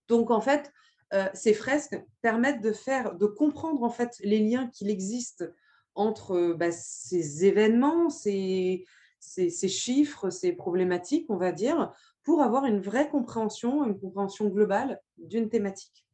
Donc 0.08 0.30
en 0.30 0.40
fait, 0.40 0.72
euh, 1.12 1.28
ces 1.34 1.54
fresques 1.54 2.02
permettent 2.20 2.62
de 2.62 3.26
comprendre 3.26 3.82
en 3.82 3.90
fait 3.90 4.16
les 4.20 4.40
liens 4.40 4.68
qu'il 4.68 4.90
existe 4.90 5.50
entre 5.94 6.52
bah, 6.52 6.72
ces 6.72 7.46
événements, 7.46 8.10
ces, 8.10 8.84
ces, 9.18 9.68
chiffres, 9.68 10.30
ces 10.30 10.52
problématiques, 10.52 11.26
on 11.28 11.36
va 11.36 11.52
dire, 11.52 11.92
pour 12.22 12.42
avoir 12.42 12.66
une 12.66 12.80
vraie 12.80 13.08
compréhension, 13.08 13.84
une 13.84 13.98
compréhension 13.98 14.48
globale 14.48 15.00
d'une 15.16 15.48
thématique. 15.48 16.05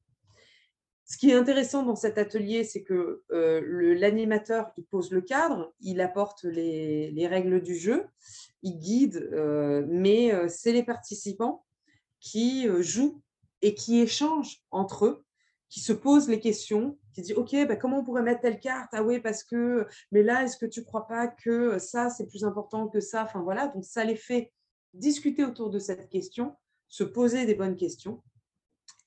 Ce 1.12 1.18
qui 1.18 1.28
est 1.28 1.34
intéressant 1.34 1.82
dans 1.82 1.94
cet 1.94 2.16
atelier, 2.16 2.64
c'est 2.64 2.82
que 2.82 3.22
euh, 3.32 3.94
l'animateur, 3.98 4.72
pose 4.88 5.10
le 5.10 5.20
cadre, 5.20 5.74
il 5.82 6.00
apporte 6.00 6.44
les, 6.44 7.26
règles 7.26 7.60
du 7.60 7.74
jeu, 7.74 8.06
il 8.62 8.78
guide, 8.78 9.28
euh, 9.34 9.84
mais 9.90 10.32
euh, 10.32 10.48
c'est 10.48 10.72
les 10.72 10.82
participants 10.82 11.66
qui 12.18 12.66
jouent 12.80 13.20
et 13.60 13.74
qui 13.74 14.00
échangent 14.00 14.62
entre 14.70 15.04
eux, 15.04 15.24
qui 15.68 15.80
se 15.80 15.92
pose 15.92 16.30
les 16.30 16.40
questions, 16.40 16.96
qui 17.12 17.20
dit 17.20 17.34
OK, 17.34 17.54
bah, 17.68 17.76
comment 17.76 17.98
on 17.98 18.04
pourrait 18.04 18.22
mettre 18.22 18.40
telle 18.40 18.58
carte? 18.58 18.88
Ah 18.92 19.02
oui, 19.02 19.20
parce 19.20 19.44
que, 19.44 19.86
mais 20.12 20.22
là, 20.22 20.44
est-ce 20.44 20.56
que 20.56 20.64
tu 20.64 20.80
ne 20.80 20.86
crois 20.86 21.06
pas 21.06 21.28
que 21.28 21.78
ça, 21.78 22.08
c'est 22.08 22.26
plus 22.26 22.42
important 22.42 22.88
que 22.88 23.00
ça? 23.00 23.24
Enfin 23.24 23.42
voilà, 23.42 23.68
donc 23.68 23.84
ça 23.84 24.02
les 24.02 24.16
fait 24.16 24.50
discuter 24.94 25.44
autour 25.44 25.68
de 25.68 25.78
cette 25.78 26.08
question, 26.08 26.56
se 26.88 27.04
poser 27.04 27.44
des 27.44 27.54
bonnes 27.54 27.76
questions 27.76 28.22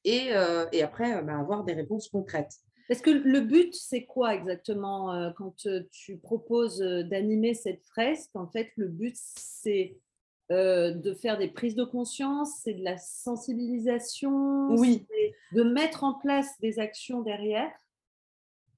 et, 0.05 0.33
euh, 0.33 0.65
et 0.71 0.81
après 0.81 1.21
bah, 1.23 1.37
avoir 1.37 1.63
des 1.63 1.73
réponses 1.73 2.07
concrètes. 2.07 2.53
Est-ce 2.89 3.01
que 3.01 3.09
le 3.09 3.41
but, 3.41 3.73
c'est 3.73 4.05
quoi 4.05 4.35
exactement 4.35 5.11
euh, 5.13 5.31
quand 5.35 5.65
euh, 5.65 5.81
tu 5.91 6.17
proposes 6.17 6.79
d'animer 6.79 7.55
cette 7.55 7.83
fresque? 7.83 8.29
En 8.35 8.47
fait, 8.47 8.69
le 8.77 8.87
but, 8.87 9.15
c'est 9.17 9.97
de 10.51 11.17
faire 11.19 11.39
des 11.39 11.47
prises 11.47 11.73
de 11.73 11.83
conscience, 11.83 12.59
c'est 12.63 12.75
de 12.75 12.83
la 12.83 12.97
sensibilisation, 12.97 14.75
oui. 14.75 15.07
de 15.53 15.63
mettre 15.63 16.03
en 16.03 16.13
place 16.13 16.47
des 16.61 16.77
actions 16.77 17.23
derrière? 17.23 17.71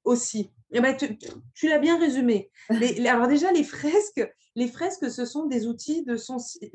Aussi. 0.06 0.50
Eh 0.72 0.80
ben, 0.80 0.96
tu, 0.96 1.70
l'as 1.70 1.80
bien 1.80 2.00
résumé. 2.00 2.50
alors 2.70 3.28
déjà, 3.28 3.52
les 3.52 3.66
fresques, 3.66 4.26
les 4.56 4.68
fresques, 4.68 5.10
ce 5.10 5.26
sont 5.26 5.46
des 5.46 5.68
outils 5.68 6.04
de, 6.04 6.16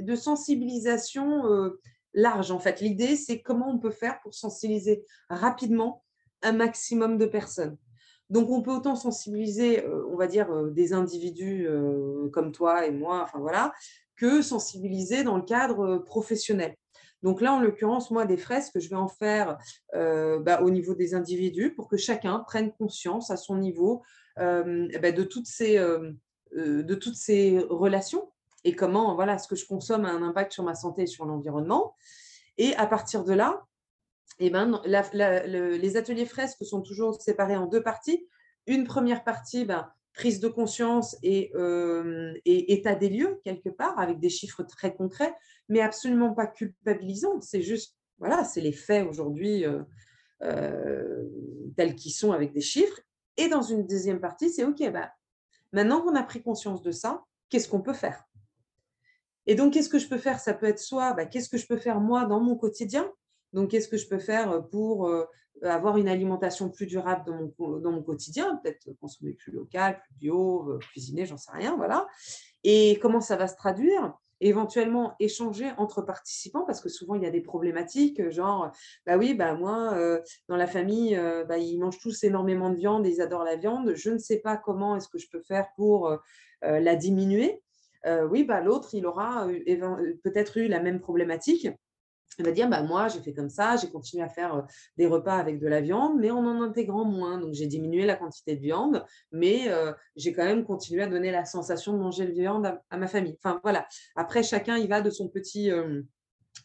de 0.03 0.15
sensibilisation 0.15 1.47
euh, 1.47 1.81
large. 2.15 2.51
En 2.51 2.59
fait, 2.59 2.81
l'idée, 2.81 3.17
c'est 3.17 3.41
comment 3.41 3.71
on 3.71 3.79
peut 3.79 3.91
faire 3.91 4.21
pour 4.23 4.35
sensibiliser 4.35 5.05
rapidement 5.29 6.05
un 6.43 6.53
maximum 6.53 7.19
de 7.19 7.27
personnes. 7.27 7.77
Donc, 8.31 8.51
on 8.51 8.63
peut 8.63 8.73
autant 8.73 8.97
sensibiliser, 8.97 9.85
euh, 9.85 10.07
on 10.11 10.17
va 10.17 10.27
dire, 10.27 10.51
euh, 10.51 10.71
des 10.71 10.93
individus 10.93 11.69
comme 12.33 12.53
toi 12.53 12.87
et 12.87 12.91
moi, 12.91 13.23
enfin 13.23 13.39
voilà, 13.39 13.73
que 14.17 14.43
sensibiliser 14.43 15.25
dans 15.25 15.37
le 15.37 15.43
cadre 15.43 15.99
professionnel. 15.99 16.77
Donc 17.23 17.41
là, 17.41 17.53
en 17.55 17.61
l'occurrence, 17.61 18.11
moi, 18.11 18.27
des 18.27 18.37
fresques, 18.37 18.79
je 18.79 18.89
vais 18.89 18.97
en 18.97 19.09
faire 19.09 19.59
euh, 19.95 20.41
bah, 20.41 20.63
au 20.63 20.71
niveau 20.71 20.95
des 20.95 21.15
individus 21.15 21.75
pour 21.75 21.89
que 21.89 21.97
chacun 21.97 22.41
prenne 22.41 22.73
conscience 22.73 23.31
à 23.31 23.37
son 23.37 23.57
niveau 23.57 24.03
euh, 24.39 24.89
bah, 25.01 25.13
de, 25.13 25.23
toutes 25.23 25.47
ces, 25.47 25.79
euh, 25.79 26.13
de 26.57 26.95
toutes 26.95 27.15
ces 27.15 27.59
relations 27.71 28.29
et 28.65 28.75
comment 28.75 29.15
voilà, 29.15 29.39
ce 29.39 29.49
que 29.49 29.57
je 29.57 29.67
consomme 29.67 30.05
a 30.05 30.11
un 30.11 30.23
impact 30.23 30.53
sur 30.53 30.65
ma 30.65 30.75
santé 30.75 31.03
et 31.03 31.07
sur 31.07 31.25
l'environnement. 31.25 31.95
Et 32.59 32.75
à 32.77 32.87
partir 32.87 33.25
de 33.25 33.33
là, 33.33 33.67
eh 34.39 34.51
ben, 34.51 34.81
les 34.85 35.97
ateliers 35.97 36.27
fresques 36.27 36.65
sont 36.65 36.83
toujours 36.83 37.21
séparés 37.21 37.57
en 37.57 37.67
deux 37.67 37.83
parties. 37.83 38.27
Une 38.67 38.85
première 38.85 39.25
partie, 39.25 39.65
ben, 39.65 39.91
prise 40.15 40.41
de 40.41 40.49
conscience 40.49 41.17
et, 41.23 41.53
et, 42.45 42.73
état 42.73 42.95
des 42.95 43.09
lieux, 43.09 43.41
quelque 43.45 43.71
part, 43.71 43.99
avec 43.99 44.21
des 44.21 44.29
chiffres 44.29 44.63
très 44.63 44.95
concrets 44.95 45.35
mais 45.73 45.81
absolument 45.81 46.35
pas 46.35 46.47
culpabilisant. 46.47 47.41
C'est 47.41 47.63
juste, 47.63 47.97
voilà, 48.19 48.45
c'est 48.45 48.61
les 48.61 48.73
faits 48.73 49.09
aujourd'hui 49.09 49.65
euh, 49.65 49.83
euh, 50.43 51.25
tels 51.77 51.95
qu'ils 51.95 52.13
sont 52.13 52.33
avec 52.33 52.53
des 52.53 52.61
chiffres. 52.61 53.01
Et 53.39 53.49
dans 53.49 53.63
une 53.63 53.87
deuxième 53.87 54.21
partie, 54.21 54.51
c'est 54.51 54.65
OK, 54.65 54.83
bah, 54.93 55.13
maintenant 55.73 56.03
qu'on 56.03 56.15
a 56.15 56.23
pris 56.23 56.43
conscience 56.43 56.83
de 56.83 56.91
ça, 56.91 57.25
qu'est-ce 57.49 57.69
qu'on 57.69 57.81
peut 57.81 57.95
faire? 57.95 58.25
Et 59.47 59.55
donc, 59.55 59.73
qu'est-ce 59.73 59.89
que 59.89 59.99
je 59.99 60.09
peux 60.09 60.19
faire? 60.19 60.39
Ça 60.41 60.55
peut 60.55 60.67
être 60.67 60.79
soit, 60.79 61.15
bah, 61.15 61.27
qu'est-ce 61.27 61.49
que 61.49 61.59
je 61.59 61.67
peux 61.67 61.77
faire 61.77 62.01
moi 62.01 62.25
dans 62.27 62.41
mon 62.41 62.57
quotidien? 62.57 63.11
Donc, 63.53 63.71
qu'est-ce 63.71 63.89
que 63.89 63.97
je 63.97 64.09
peux 64.09 64.19
faire 64.19 64.67
pour 64.71 65.09
euh, 65.09 65.25
avoir 65.63 65.99
une 65.99 66.09
alimentation 66.09 66.71
plus 66.71 66.87
durable 66.87 67.25
dans 67.27 67.93
mon, 67.93 68.03
quotidien? 68.03 68.61
Peut-être 68.63 68.89
consommer 69.01 69.33
plus 69.33 69.53
local, 69.53 70.01
plus 70.03 70.15
bio, 70.15 70.79
cuisiner, 70.81 71.27
j'en 71.27 71.37
sais 71.37 71.53
rien, 71.53 71.77
voilà. 71.77 72.07
Et 72.65 72.99
comment 73.01 73.21
ça 73.21 73.37
va 73.37 73.49
se 73.49 73.57
traduire? 73.57 74.15
Éventuellement 74.41 75.15
échanger 75.21 75.71
entre 75.79 76.03
participants 76.03 76.65
parce 76.67 76.81
que 76.81 76.89
souvent 76.89 77.15
il 77.15 77.23
y 77.23 77.27
a 77.27 77.31
des 77.31 77.41
problématiques 77.41 78.29
genre 78.31 78.73
bah 79.07 79.17
oui 79.17 79.35
bah 79.35 79.55
moi 79.55 79.95
euh, 79.95 80.21
dans 80.49 80.57
la 80.57 80.67
famille 80.67 81.15
euh, 81.15 81.45
bah, 81.45 81.59
ils 81.59 81.79
mangent 81.79 82.01
tous 82.01 82.25
énormément 82.25 82.69
de 82.71 82.75
viande 82.75 83.07
et 83.07 83.11
ils 83.11 83.21
adorent 83.21 83.45
la 83.45 83.55
viande. 83.55 83.95
Je 83.95 84.11
ne 84.11 84.19
sais 84.19 84.41
pas 84.41 84.57
comment 84.57 84.97
est-ce 84.97 85.09
que 85.09 85.19
je 85.19 85.29
peux 85.31 85.43
faire 85.43 85.69
pour 85.77 86.09
euh, 86.09 86.17
la 86.61 86.97
diminuer 86.97 87.63
oui 88.31 88.45
bah 88.45 88.61
l'autre 88.61 88.95
il 88.95 89.07
aura 89.07 89.47
peut-être 90.25 90.57
eu 90.59 90.69
la 90.69 90.81
même 90.81 91.01
problématique 91.01 91.69
elle 92.39 92.47
va 92.47 92.53
dire 92.53 92.69
bah, 92.69 92.83
moi 92.83 93.09
j'ai 93.09 93.21
fait 93.21 93.33
comme 93.33 93.51
ça, 93.51 93.77
j'ai 93.77 93.91
continué 93.91 94.23
à 94.23 94.29
faire 94.29 94.55
euh, 94.55 94.63
des 94.97 95.07
repas 95.07 95.37
avec 95.37 95.59
de 95.59 95.67
la 95.67 95.81
viande, 95.81 96.19
mais 96.19 96.31
en 96.31 96.45
en 96.45 96.63
intégrant 96.63 97.05
moins. 97.05 97.39
Donc 97.39 97.53
j'ai 97.53 97.67
diminué 97.67 98.07
la 98.07 98.17
quantité 98.17 98.57
de 98.57 98.61
viande, 98.61 99.05
mais 99.31 99.69
euh, 99.69 99.93
j'ai 100.17 100.33
quand 100.33 100.45
même 100.45 100.65
continué 100.65 101.03
à 101.03 101.07
donner 101.07 101.31
la 101.31 101.45
sensation 101.45 101.93
de 101.93 101.99
manger 101.99 102.27
de 102.27 102.33
viande 102.33 102.79
à, 102.91 102.97
ma 102.97 103.07
famille. 103.07 103.37
Enfin 103.43 103.61
voilà. 103.63 103.87
Après 104.17 104.43
chacun 104.43 104.77
il 104.77 104.89
va 104.89 105.01
de 105.03 105.11
son 105.11 105.29
petit, 105.29 105.71
euh, 105.71 106.03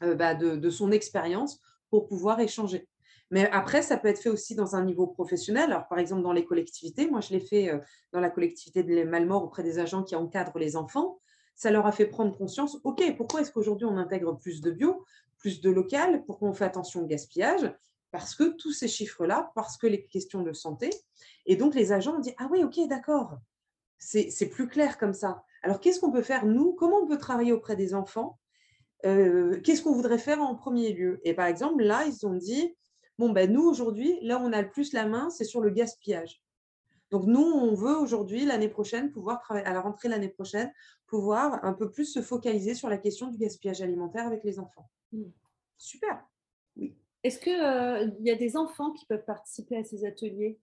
bah, 0.01 0.35
de, 0.35 0.69
son 0.69 0.91
expérience 0.91 1.59
pour 1.89 2.07
pouvoir 2.07 2.39
échanger. 2.39 2.87
Mais 3.29 3.49
après, 3.51 3.81
ça 3.81 3.97
peut 3.97 4.07
être 4.07 4.21
fait 4.21 4.29
aussi 4.29 4.55
dans 4.55 4.75
un 4.75 4.85
niveau 4.85 5.07
professionnel. 5.07 5.71
Alors, 5.71 5.87
par 5.87 5.99
exemple, 5.99 6.23
dans 6.23 6.31
les 6.31 6.45
collectivités, 6.45 7.09
moi, 7.09 7.19
je 7.19 7.31
l'ai 7.31 7.41
fait 7.41 7.71
dans 8.13 8.21
la 8.21 8.29
collectivité 8.29 8.83
de 8.83 9.03
Malmort 9.03 9.43
auprès 9.43 9.63
des 9.63 9.79
agents 9.79 10.03
qui 10.03 10.15
encadrent 10.15 10.59
les 10.59 10.77
enfants. 10.77 11.19
Ça 11.55 11.71
leur 11.71 11.85
a 11.85 11.91
fait 11.91 12.05
prendre 12.05 12.37
conscience, 12.37 12.77
OK, 12.83 13.03
pourquoi 13.17 13.41
est-ce 13.41 13.51
qu'aujourd'hui 13.51 13.85
on 13.85 13.97
intègre 13.97 14.37
plus 14.37 14.61
de 14.61 14.71
bio 14.71 15.03
plus 15.37 15.61
de 15.61 15.69
local, 15.69 16.23
pourquoi 16.25 16.49
on 16.49 16.53
fait 16.53 16.65
attention 16.65 17.01
au 17.01 17.05
gaspillage? 17.05 17.71
Parce 18.11 18.35
que 18.35 18.55
tous 18.55 18.71
ces 18.71 18.87
chiffres-là, 18.87 19.51
parce 19.55 19.77
que 19.77 19.87
les 19.87 20.05
questions 20.05 20.41
de 20.41 20.53
santé. 20.53 20.89
Et 21.45 21.55
donc, 21.55 21.75
les 21.75 21.91
agents 21.91 22.17
ont 22.17 22.19
dit, 22.19 22.33
ah 22.37 22.47
oui, 22.51 22.63
ok, 22.63 22.87
d'accord, 22.87 23.37
c'est 23.99 24.49
plus 24.49 24.67
clair 24.67 24.97
comme 24.97 25.13
ça. 25.13 25.43
Alors, 25.63 25.79
qu'est-ce 25.79 25.99
qu'on 25.99 26.11
peut 26.11 26.21
faire, 26.21 26.45
nous? 26.45 26.73
Comment 26.73 26.97
on 27.03 27.07
peut 27.07 27.17
travailler 27.17 27.51
auprès 27.51 27.75
des 27.75 27.93
enfants? 27.93 28.39
Euh, 29.05 29.59
Qu'est-ce 29.61 29.81
qu'on 29.81 29.93
voudrait 29.93 30.17
faire 30.17 30.41
en 30.41 30.55
premier 30.55 30.93
lieu? 30.93 31.19
Et 31.23 31.33
par 31.33 31.45
exemple, 31.45 31.83
là, 31.83 32.05
ils 32.05 32.25
ont 32.25 32.33
dit, 32.33 32.75
bon, 33.17 33.29
ben, 33.29 33.51
nous, 33.51 33.67
aujourd'hui, 33.67 34.19
là 34.21 34.37
où 34.37 34.41
on 34.41 34.53
a 34.53 34.61
le 34.61 34.69
plus 34.69 34.93
la 34.93 35.05
main, 35.05 35.29
c'est 35.29 35.43
sur 35.43 35.61
le 35.61 35.69
gaspillage. 35.69 36.41
Donc, 37.11 37.25
nous, 37.25 37.41
on 37.41 37.73
veut 37.73 37.95
aujourd'hui, 37.95 38.45
l'année 38.45 38.67
prochaine, 38.67 39.11
pouvoir 39.11 39.39
travailler, 39.39 39.65
à 39.65 39.73
la 39.73 39.81
rentrée 39.81 40.09
l'année 40.09 40.29
prochaine, 40.29 40.71
pouvoir 41.07 41.63
un 41.63 41.73
peu 41.73 41.89
plus 41.89 42.05
se 42.05 42.21
focaliser 42.21 42.73
sur 42.73 42.89
la 42.89 42.97
question 42.97 43.27
du 43.27 43.37
gaspillage 43.37 43.81
alimentaire 43.81 44.27
avec 44.27 44.43
les 44.43 44.59
enfants. 44.59 44.89
Mmh. 45.13 45.23
Super. 45.77 46.25
Oui. 46.75 46.97
Est-ce 47.23 47.39
qu'il 47.39 47.59
euh, 47.59 48.09
y 48.21 48.31
a 48.31 48.35
des 48.35 48.57
enfants 48.57 48.91
qui 48.91 49.05
peuvent 49.05 49.25
participer 49.25 49.77
à 49.77 49.83
ces 49.83 50.05
ateliers? 50.05 50.59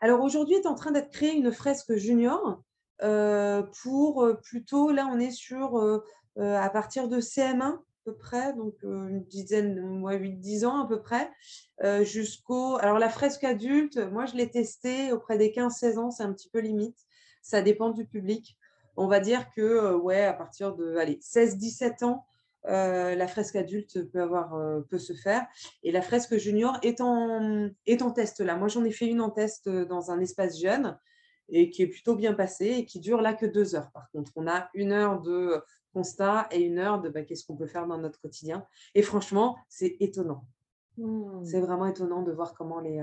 Alors 0.00 0.22
aujourd'hui 0.22 0.54
est 0.54 0.66
en 0.66 0.74
train 0.74 0.92
d'être 0.92 1.10
créée 1.10 1.34
une 1.34 1.50
fresque 1.50 1.94
junior 1.94 2.62
euh, 3.02 3.62
pour 3.82 4.24
euh, 4.24 4.34
plutôt, 4.34 4.90
là 4.92 5.08
on 5.12 5.18
est 5.18 5.30
sur 5.30 5.76
à 6.36 6.70
partir 6.70 7.08
de 7.08 7.20
CM1 7.20 7.62
à 7.62 7.80
peu 8.04 8.14
près, 8.16 8.54
donc 8.54 8.74
une 8.82 9.24
dizaine, 9.24 9.80
moi 9.80 10.14
8-10 10.14 10.66
ans 10.66 10.84
à 10.84 10.88
peu 10.88 11.00
près, 11.00 11.30
jusqu'au... 12.04 12.76
Alors 12.76 12.98
la 12.98 13.08
fresque 13.08 13.44
adulte, 13.44 13.98
moi 13.98 14.26
je 14.26 14.34
l'ai 14.34 14.50
testée 14.50 15.12
auprès 15.12 15.38
des 15.38 15.50
15-16 15.50 15.98
ans, 15.98 16.10
c'est 16.10 16.22
un 16.22 16.32
petit 16.32 16.48
peu 16.50 16.60
limite, 16.60 16.98
ça 17.42 17.62
dépend 17.62 17.90
du 17.90 18.06
public. 18.06 18.56
On 18.96 19.06
va 19.06 19.20
dire 19.20 19.50
que, 19.54 19.94
ouais, 19.94 20.24
à 20.24 20.32
partir 20.32 20.74
de 20.74 20.96
16-17 20.96 22.04
ans, 22.04 22.24
euh, 22.66 23.14
la 23.14 23.28
fresque 23.28 23.56
adulte 23.56 24.10
peut, 24.10 24.20
avoir, 24.20 24.54
euh, 24.54 24.80
peut 24.90 24.98
se 24.98 25.12
faire. 25.12 25.46
Et 25.82 25.92
la 25.92 26.02
fresque 26.02 26.36
junior 26.36 26.78
est 26.82 27.00
en, 27.00 27.70
est 27.86 28.02
en 28.02 28.10
test 28.10 28.40
là. 28.40 28.56
Moi, 28.56 28.68
j'en 28.68 28.84
ai 28.84 28.90
fait 28.90 29.06
une 29.06 29.20
en 29.20 29.30
test 29.30 29.68
euh, 29.68 29.84
dans 29.84 30.10
un 30.10 30.20
espace 30.20 30.60
jeune 30.60 30.98
et 31.48 31.70
qui 31.70 31.82
est 31.82 31.86
plutôt 31.86 32.14
bien 32.14 32.34
passée 32.34 32.66
et 32.66 32.84
qui 32.84 33.00
dure 33.00 33.22
là 33.22 33.32
que 33.32 33.46
deux 33.46 33.74
heures. 33.74 33.90
Par 33.92 34.10
contre, 34.10 34.32
on 34.36 34.46
a 34.46 34.68
une 34.74 34.92
heure 34.92 35.22
de 35.22 35.62
constat 35.98 36.48
et 36.50 36.60
une 36.60 36.78
heure 36.78 37.00
de 37.00 37.08
bah, 37.08 37.22
qu'est-ce 37.22 37.44
qu'on 37.44 37.56
peut 37.56 37.66
faire 37.66 37.86
dans 37.86 37.98
notre 37.98 38.20
quotidien. 38.20 38.64
Et 38.94 39.02
franchement, 39.02 39.56
c'est 39.68 39.96
étonnant. 40.00 40.44
Mmh. 40.96 41.44
C'est 41.44 41.60
vraiment 41.60 41.86
étonnant 41.86 42.22
de 42.22 42.32
voir 42.32 42.54
comment 42.54 42.80
les, 42.80 43.00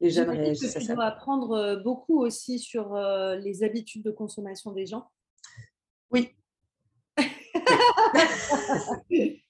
les 0.00 0.10
jeunes 0.10 0.30
réagissent 0.30 0.76
à 0.76 0.80
ça. 0.80 0.94
Dois 0.94 1.04
apprendre 1.04 1.80
beaucoup 1.82 2.20
aussi 2.20 2.58
sur 2.58 2.94
les 2.94 3.62
habitudes 3.62 4.02
de 4.02 4.10
consommation 4.10 4.72
des 4.72 4.86
gens. 4.86 5.10
Oui, 6.10 6.34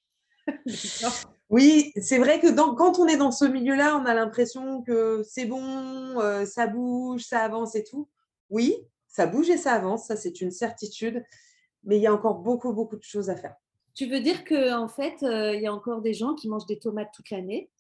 oui, 1.51 1.93
c'est 2.01 2.19
vrai 2.19 2.41
que 2.41 2.55
quand 2.75 2.99
on 2.99 3.07
est 3.07 3.17
dans 3.17 3.31
ce 3.31 3.45
milieu-là, 3.45 3.97
on 3.97 4.07
a 4.07 4.15
l'impression 4.15 4.83
que 4.83 5.23
c'est 5.29 5.47
bon, 5.47 6.21
euh, 6.21 6.45
ça 6.45 6.67
bouge, 6.67 7.23
ça 7.23 7.41
avance 7.41 7.75
et 7.75 7.85
tout. 7.85 8.09
Oui, 8.51 8.77
ça 9.07 9.27
bouge 9.27 9.51
et 9.51 9.57
ça 9.57 9.75
avance, 9.75 10.07
ça 10.07 10.17
c'est 10.17 10.41
une 10.41 10.51
certitude, 10.51 11.25
mais 11.85 11.97
il 11.97 12.03
y 12.03 12.07
a 12.07 12.15
encore 12.15 12.37
beaucoup, 12.37 12.73
beaucoup 12.73 12.97
de 12.97 13.03
choses 13.03 13.31
à 13.31 13.37
faire. 13.37 13.55
Tu 13.95 14.07
veux 14.07 14.21
dire 14.21 14.45
qu'en 14.45 14.85
en 14.85 14.89
fait, 14.89 15.23
euh, 15.23 15.55
il 15.55 15.63
y 15.63 15.67
a 15.67 15.75
encore 15.75 16.03
des 16.03 16.15
gens 16.15 16.35
qui 16.35 16.49
mangent 16.49 16.67
des 16.67 16.79
tomates 16.79 17.11
toute 17.15 17.31
l'année? 17.31 17.71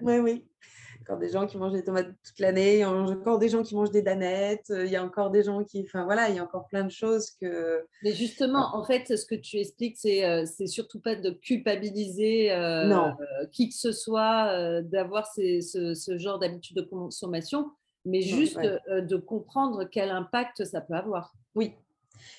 Oui, 0.00 0.18
oui 0.18 0.44
encore 1.08 1.18
des 1.18 1.30
gens 1.30 1.46
qui 1.46 1.56
mangent 1.56 1.72
des 1.72 1.84
tomates 1.84 2.08
toute 2.22 2.38
l'année, 2.38 2.74
il 2.74 2.80
y 2.80 2.82
a 2.82 2.90
encore 2.90 3.38
des 3.38 3.48
gens 3.48 3.62
qui 3.62 3.74
mangent 3.74 3.90
des 3.90 4.02
danettes, 4.02 4.66
il 4.70 4.90
y 4.90 4.96
a 4.96 5.04
encore 5.04 5.30
des 5.30 5.42
gens 5.42 5.64
qui. 5.64 5.82
Enfin 5.86 6.04
voilà, 6.04 6.28
il 6.28 6.36
y 6.36 6.38
a 6.38 6.44
encore 6.44 6.66
plein 6.66 6.84
de 6.84 6.90
choses 6.90 7.30
que. 7.40 7.84
Mais 8.02 8.12
justement, 8.12 8.76
en 8.76 8.84
fait, 8.84 9.16
ce 9.16 9.24
que 9.24 9.34
tu 9.34 9.56
expliques, 9.56 9.96
c'est 9.96 10.24
euh, 10.24 10.44
c'est 10.44 10.66
surtout 10.66 11.00
pas 11.00 11.16
de 11.16 11.30
culpabiliser 11.30 12.52
euh, 12.52 12.92
euh, 12.92 13.46
qui 13.52 13.70
que 13.70 13.74
ce 13.74 13.92
soit 13.92 14.82
d'avoir 14.82 15.26
ce, 15.32 15.94
ce, 15.94 16.18
genre 16.18 16.38
d'habitude 16.38 16.76
de 16.76 16.82
consommation, 16.82 17.70
mais 18.04 18.20
juste 18.20 18.58
de 18.58 19.16
comprendre 19.16 19.84
quel 19.84 20.10
impact 20.10 20.64
ça 20.64 20.80
peut 20.80 20.94
avoir. 20.94 21.34
Oui, 21.54 21.74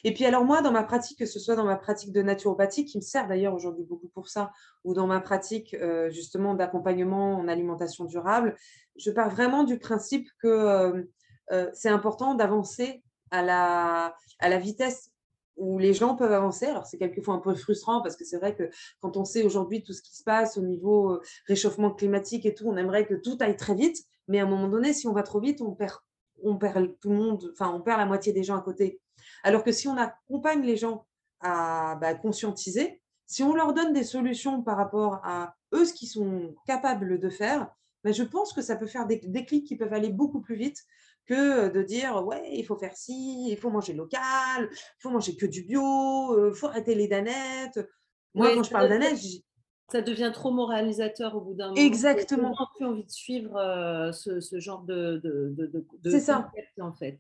Et 0.04 0.14
puis 0.14 0.26
alors 0.26 0.46
moi, 0.46 0.62
dans 0.62 0.72
ma 0.72 0.84
pratique, 0.84 1.20
que 1.20 1.26
ce 1.26 1.40
soit 1.40 1.56
dans 1.56 1.66
ma 1.66 1.76
pratique 1.76 2.12
de 2.12 2.22
naturopathie, 2.22 2.86
qui 2.86 2.98
me 2.98 3.02
sert 3.02 3.28
d'ailleurs 3.28 3.54
aujourd'hui 3.54 3.84
beaucoup 3.84 4.10
pour 4.10 4.28
ça, 4.28 4.52
ou 4.84 4.94
dans 4.94 5.08
ma 5.08 5.20
pratique 5.20 5.74
euh, 5.74 6.10
justement 6.10 6.54
d'accompagnement 6.54 7.36
en 7.36 7.48
alimentation 7.48 8.06
durable, 8.06 8.56
je 8.96 9.12
pars 9.12 9.30
vraiment 9.30 9.64
du 9.64 9.78
principe 9.80 10.30
que 10.42 10.48
euh, 10.48 11.04
euh, 11.52 11.70
c'est 11.74 11.90
important 11.90 12.36
d'avancer 12.36 13.04
à 13.32 13.42
la, 13.42 14.16
à 14.40 14.50
la 14.50 14.58
vitesse 14.58 15.12
où 15.58 15.78
les 15.78 15.94
gens 15.94 16.16
peuvent 16.16 16.32
avancer. 16.32 16.68
Alors, 16.68 16.86
c'est 16.86 16.98
quelquefois 16.98 17.34
un 17.34 17.40
peu 17.40 17.54
frustrant 17.54 18.02
parce 18.02 18.16
que 18.16 18.24
c'est 18.24 18.38
vrai 18.38 18.56
que 18.56 18.70
quand 19.02 19.18
on 19.18 19.26
sait 19.26 19.44
aujourd'hui 19.44 19.84
tout 19.84 19.92
ce 19.92 20.02
qui 20.02 20.16
se 20.16 20.24
passe 20.24 20.58
au 20.58 20.62
niveau 20.62 21.20
réchauffement 21.48 21.92
climatique 21.92 22.46
et 22.46 22.54
tout, 22.54 22.66
on 22.68 22.78
aimerait 22.78 23.06
que 23.06 23.16
tout 23.16 23.38
aille 23.42 23.58
très 23.58 23.76
vite. 23.76 23.98
Mais 24.30 24.40
à 24.40 24.44
un 24.44 24.48
moment 24.48 24.70
donné, 24.70 24.94
si 24.94 25.08
on 25.08 25.14
va 25.14 25.24
trop 25.24 25.42
vite, 25.42 25.60
on 25.60 25.74
perd, 25.74 25.98
on 26.44 26.56
perd 26.56 26.98
tout 27.00 27.10
le 27.10 27.16
monde, 27.16 27.50
enfin, 27.52 27.74
on 27.74 27.82
perd 27.82 28.00
la 28.00 28.06
moitié 28.06 28.32
des 28.32 28.44
gens 28.44 28.56
à 28.56 28.62
côté. 28.62 29.02
Alors 29.44 29.64
que 29.64 29.72
si 29.72 29.88
on 29.88 29.98
accompagne 29.98 30.62
les 30.62 30.78
gens 30.78 31.06
à 31.42 31.98
bah, 32.00 32.14
conscientiser, 32.14 33.02
si 33.26 33.44
on 33.44 33.54
leur 33.54 33.74
donne 33.74 33.92
des 33.92 34.04
solutions 34.04 34.62
par 34.62 34.78
rapport 34.78 35.20
à 35.24 35.56
eux, 35.74 35.84
ce 35.84 35.94
qu'ils 35.94 36.08
sont 36.08 36.56
capables 36.68 37.20
de 37.20 37.30
faire, 37.30 37.68
bah, 38.04 38.12
je 38.12 38.24
pense 38.24 38.54
que 38.54 38.62
ça 38.62 38.76
peut 38.76 38.86
faire 38.86 39.08
des, 39.08 39.46
clics 39.46 39.66
qui 39.66 39.76
peuvent 39.76 39.94
aller 39.94 40.10
beaucoup 40.10 40.42
plus 40.42 40.56
vite 40.56 40.78
que 41.26 41.68
de 41.70 41.82
dire 41.82 42.24
ouais, 42.26 42.50
il 42.54 42.66
faut 42.66 42.78
faire 42.78 42.96
ci, 42.96 43.50
il 43.50 43.58
faut 43.58 43.72
manger 43.72 43.94
local, 43.94 44.70
il 44.72 45.02
faut 45.02 45.10
manger 45.10 45.36
que 45.36 45.46
du 45.48 45.64
bio, 45.64 45.82
il 46.38 46.40
euh, 46.40 46.54
faut 46.54 46.68
arrêter 46.68 46.94
les 46.96 47.08
danettes. 47.08 47.80
Moi, 48.36 48.54
quand 48.54 48.64
je 48.64 48.70
parle 48.70 48.90
danettes, 48.90 49.20
ça 49.92 50.02
devient 50.02 50.32
trop 50.34 50.52
moralisateur 50.52 51.36
au 51.36 51.42
bout 51.42 51.54
d'un 51.54 51.70
moment. 51.70 51.82
Exactement. 51.82 52.54
On 52.58 52.64
n'a 52.64 52.70
plus 52.76 52.86
envie 52.86 53.06
de 53.06 53.12
suivre 53.12 53.56
euh, 53.58 54.12
ce, 54.12 54.60
genre 54.60 54.84
de, 54.84 55.20
de, 55.24 55.54
de, 55.56 55.86
de 56.02 56.10
C'est 56.10 56.20
ça. 56.20 56.52
en 56.80 56.94
fait. 56.94 57.20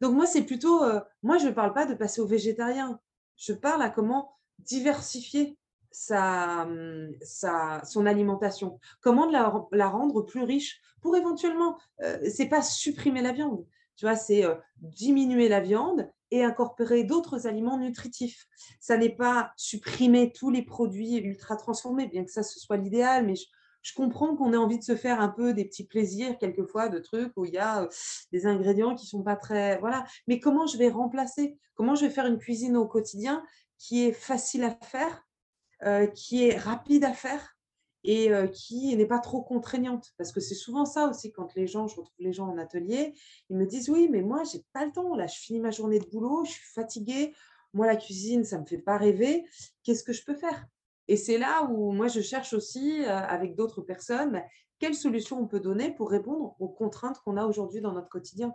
Donc 0.00 0.14
moi, 0.14 0.26
c'est 0.26 0.42
plutôt, 0.42 0.82
euh, 0.84 1.00
moi, 1.22 1.38
je 1.38 1.46
ne 1.46 1.52
parle 1.52 1.72
pas 1.72 1.86
de 1.86 1.94
passer 1.94 2.20
au 2.20 2.26
végétarien. 2.26 3.00
Je 3.36 3.52
parle 3.52 3.82
à 3.82 3.90
comment 3.90 4.36
diversifier 4.58 5.58
sa, 5.90 6.62
hum, 6.62 7.12
sa, 7.22 7.82
son 7.84 8.06
alimentation, 8.06 8.78
comment 9.00 9.26
la, 9.30 9.66
la, 9.72 9.88
rendre 9.88 10.22
plus 10.22 10.42
riche 10.42 10.80
pour 11.00 11.16
éventuellement, 11.16 11.78
euh, 12.02 12.18
c'est 12.30 12.48
pas 12.48 12.62
supprimer 12.62 13.22
la 13.22 13.32
viande, 13.32 13.64
tu 13.96 14.04
vois, 14.04 14.16
c'est 14.16 14.44
euh, 14.44 14.54
diminuer 14.76 15.48
la 15.48 15.60
viande 15.60 16.10
et 16.30 16.44
incorporer 16.44 17.04
d'autres 17.04 17.46
aliments 17.46 17.78
nutritifs. 17.78 18.46
Ça 18.80 18.96
n'est 18.96 19.14
pas 19.14 19.52
supprimer 19.56 20.32
tous 20.32 20.50
les 20.50 20.62
produits 20.62 21.16
ultra 21.16 21.56
transformés, 21.56 22.06
bien 22.06 22.24
que 22.24 22.30
ça 22.30 22.42
ce 22.42 22.58
soit 22.60 22.76
l'idéal, 22.76 23.26
mais 23.26 23.34
je, 23.34 23.94
comprends 23.94 24.36
qu'on 24.36 24.52
ait 24.52 24.58
envie 24.58 24.78
de 24.78 24.84
se 24.84 24.96
faire 24.96 25.20
un 25.20 25.28
peu 25.28 25.54
des 25.54 25.64
petits 25.64 25.86
plaisirs, 25.86 26.36
quelquefois, 26.38 26.88
de 26.88 26.98
trucs 26.98 27.32
où 27.36 27.44
il 27.44 27.54
y 27.54 27.58
a 27.58 27.88
des 28.32 28.46
ingrédients 28.46 28.94
qui 28.94 29.06
sont 29.06 29.22
pas 29.22 29.36
très. 29.36 29.78
Voilà. 29.78 30.04
Mais 30.26 30.40
comment 30.40 30.66
je 30.66 30.76
vais 30.76 30.90
remplacer? 30.90 31.58
Comment 31.74 31.94
je 31.94 32.04
vais 32.04 32.10
faire 32.10 32.26
une 32.26 32.38
cuisine 32.38 32.76
au 32.76 32.86
quotidien 32.86 33.42
qui 33.78 34.04
est 34.04 34.12
facile 34.12 34.64
à 34.64 34.76
faire, 34.84 35.26
qui 36.14 36.44
est 36.44 36.58
rapide 36.58 37.04
à 37.04 37.12
faire 37.12 37.57
et 38.10 38.30
qui 38.54 38.96
n'est 38.96 39.06
pas 39.06 39.18
trop 39.18 39.42
contraignante 39.42 40.14
Parce 40.16 40.32
que 40.32 40.40
c'est 40.40 40.54
souvent 40.54 40.86
ça 40.86 41.08
aussi, 41.08 41.30
quand 41.30 41.54
les 41.54 41.66
gens, 41.66 41.86
je 41.88 41.96
retrouve 41.96 42.16
les 42.18 42.32
gens 42.32 42.48
en 42.48 42.56
atelier, 42.56 43.12
ils 43.50 43.56
me 43.56 43.66
disent 43.66 43.90
Oui, 43.90 44.08
mais 44.10 44.22
moi, 44.22 44.44
j'ai 44.50 44.64
pas 44.72 44.86
le 44.86 44.92
temps. 44.92 45.14
Là, 45.14 45.26
je 45.26 45.38
finis 45.38 45.60
ma 45.60 45.70
journée 45.70 45.98
de 45.98 46.06
boulot, 46.06 46.42
je 46.46 46.52
suis 46.52 46.72
fatiguée. 46.72 47.34
Moi, 47.74 47.86
la 47.86 47.96
cuisine, 47.96 48.44
ça 48.44 48.58
me 48.58 48.64
fait 48.64 48.78
pas 48.78 48.96
rêver. 48.96 49.44
Qu'est-ce 49.82 50.02
que 50.02 50.14
je 50.14 50.24
peux 50.24 50.34
faire? 50.34 50.66
Et 51.06 51.16
c'est 51.16 51.36
là 51.36 51.64
où 51.70 51.92
moi, 51.92 52.08
je 52.08 52.22
cherche 52.22 52.54
aussi, 52.54 53.02
euh, 53.04 53.10
avec 53.10 53.54
d'autres 53.54 53.82
personnes, 53.82 54.42
quelles 54.78 54.94
solutions 54.94 55.38
on 55.38 55.46
peut 55.46 55.60
donner 55.60 55.90
pour 55.90 56.08
répondre 56.10 56.56
aux 56.60 56.68
contraintes 56.68 57.18
qu'on 57.18 57.36
a 57.36 57.44
aujourd'hui 57.44 57.82
dans 57.82 57.92
notre 57.92 58.08
quotidien. 58.08 58.54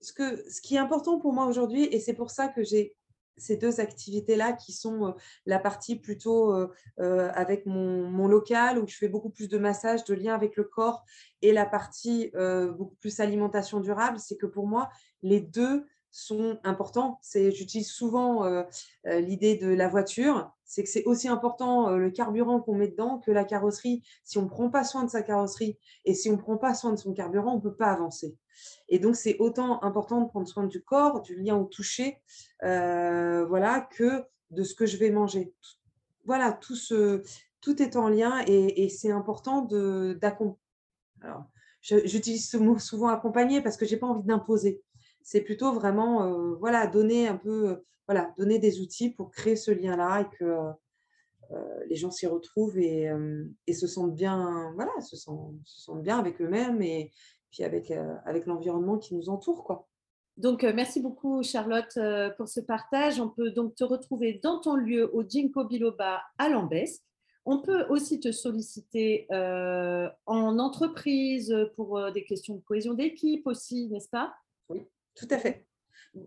Ce, 0.00 0.14
que, 0.14 0.50
ce 0.50 0.62
qui 0.62 0.76
est 0.76 0.78
important 0.78 1.18
pour 1.18 1.34
moi 1.34 1.44
aujourd'hui, 1.44 1.84
et 1.84 2.00
c'est 2.00 2.14
pour 2.14 2.30
ça 2.30 2.48
que 2.48 2.62
j'ai 2.62 2.96
ces 3.36 3.56
deux 3.56 3.80
activités-là 3.80 4.52
qui 4.52 4.72
sont 4.72 5.06
euh, 5.06 5.12
la 5.46 5.58
partie 5.58 5.96
plutôt 5.96 6.54
euh, 6.54 7.30
avec 7.34 7.66
mon, 7.66 8.08
mon, 8.08 8.28
local 8.28 8.78
où 8.78 8.86
je 8.86 8.96
fais 8.96 9.08
beaucoup 9.08 9.30
plus 9.30 9.48
de 9.48 9.58
massage, 9.58 10.04
de 10.04 10.14
lien 10.14 10.34
avec 10.34 10.56
le 10.56 10.64
corps 10.64 11.04
et 11.42 11.52
la 11.52 11.66
partie 11.66 12.32
beaucoup 12.76 12.94
plus 12.96 13.20
alimentation 13.20 13.80
durable, 13.80 14.18
c'est 14.18 14.36
que 14.36 14.46
pour 14.46 14.66
moi, 14.66 14.88
les 15.22 15.40
deux 15.40 15.84
sont 16.14 16.60
importants. 16.62 17.20
J'utilise 17.34 17.90
souvent 17.90 18.44
euh, 18.44 18.62
euh, 19.06 19.20
l'idée 19.20 19.56
de 19.56 19.66
la 19.66 19.88
voiture, 19.88 20.53
c'est 20.74 20.82
que 20.82 20.88
c'est 20.88 21.04
aussi 21.04 21.28
important 21.28 21.88
euh, 21.88 21.98
le 21.98 22.10
carburant 22.10 22.60
qu'on 22.60 22.74
met 22.74 22.88
dedans 22.88 23.20
que 23.20 23.30
la 23.30 23.44
carrosserie. 23.44 24.02
Si 24.24 24.38
on 24.38 24.42
ne 24.42 24.48
prend 24.48 24.70
pas 24.70 24.82
soin 24.82 25.04
de 25.04 25.08
sa 25.08 25.22
carrosserie 25.22 25.78
et 26.04 26.14
si 26.14 26.28
on 26.30 26.32
ne 26.32 26.36
prend 26.36 26.56
pas 26.56 26.74
soin 26.74 26.90
de 26.90 26.96
son 26.96 27.12
carburant, 27.12 27.52
on 27.52 27.56
ne 27.58 27.62
peut 27.62 27.76
pas 27.76 27.92
avancer. 27.92 28.36
Et 28.88 28.98
donc, 28.98 29.14
c'est 29.14 29.36
autant 29.38 29.80
important 29.84 30.20
de 30.22 30.28
prendre 30.28 30.48
soin 30.48 30.66
du 30.66 30.82
corps, 30.82 31.22
du 31.22 31.36
lien 31.36 31.56
au 31.56 31.64
toucher, 31.64 32.18
voilà, 32.60 33.88
que 33.92 34.24
de 34.50 34.64
ce 34.64 34.74
que 34.74 34.84
je 34.84 34.96
vais 34.96 35.10
manger. 35.10 35.54
Voilà, 36.24 36.52
tout, 36.52 36.76
ce, 36.76 37.22
tout 37.60 37.80
est 37.80 37.94
en 37.94 38.08
lien 38.08 38.42
et, 38.48 38.88
c'est 38.88 39.12
important 39.12 39.62
d'accompagner. 39.62 40.58
Alors, 41.20 41.44
j'utilise 41.82 42.50
ce 42.50 42.56
mot 42.56 42.78
souvent 42.78 43.08
accompagner 43.08 43.60
parce 43.60 43.76
que 43.76 43.86
je 43.86 43.94
n'ai 43.94 44.00
pas 44.00 44.08
envie 44.08 44.26
d'imposer 44.26 44.82
c'est 45.24 45.40
plutôt 45.40 45.72
vraiment 45.72 46.22
euh, 46.22 46.54
voilà, 46.60 46.86
donner 46.86 47.26
un 47.26 47.36
peu, 47.36 47.70
euh, 47.70 47.84
voilà, 48.06 48.32
donner 48.38 48.58
des 48.58 48.80
outils 48.80 49.10
pour 49.10 49.30
créer 49.30 49.56
ce 49.56 49.70
lien-là 49.70 50.20
et 50.20 50.36
que 50.36 50.44
euh, 50.44 51.84
les 51.88 51.96
gens 51.96 52.10
s'y 52.10 52.26
retrouvent 52.26 52.78
et, 52.78 53.10
se 53.72 53.86
sentent 53.86 54.14
bien, 54.14 54.70
voilà, 54.74 54.92
se 55.00 55.16
sentent, 55.16 55.54
se 55.64 55.90
bien 55.92 56.18
avec 56.18 56.40
eux-mêmes 56.40 56.82
et 56.82 57.10
puis 57.50 57.64
avec, 57.64 57.92
avec 58.26 58.46
l'environnement 58.46 58.98
qui 58.98 59.14
nous 59.14 59.28
entoure. 59.28 59.64
Quoi. 59.64 59.86
Donc, 60.36 60.62
merci 60.62 61.00
beaucoup, 61.00 61.42
Charlotte, 61.42 61.98
pour 62.36 62.48
ce 62.48 62.60
partage. 62.60 63.20
On 63.20 63.28
peut 63.28 63.50
donc 63.50 63.76
te 63.76 63.84
retrouver 63.84 64.40
dans 64.42 64.58
ton 64.58 64.74
lieu 64.74 65.14
au 65.14 65.22
Ginkgo 65.22 65.64
Biloba 65.64 66.22
à 66.38 66.48
Lambesc. 66.48 67.02
On 67.44 67.60
peut 67.60 67.84
aussi 67.88 68.20
te 68.20 68.32
solliciter 68.32 69.26
en 69.30 70.58
entreprise 70.58 71.54
pour 71.76 72.10
des 72.10 72.24
questions 72.24 72.56
de 72.56 72.62
cohésion 72.62 72.94
d'équipe 72.94 73.46
aussi, 73.46 73.88
n'est-ce 73.88 74.08
pas? 74.08 74.34
Oui. 74.68 74.82
Tout 75.14 75.28
à 75.30 75.38
fait. 75.38 75.66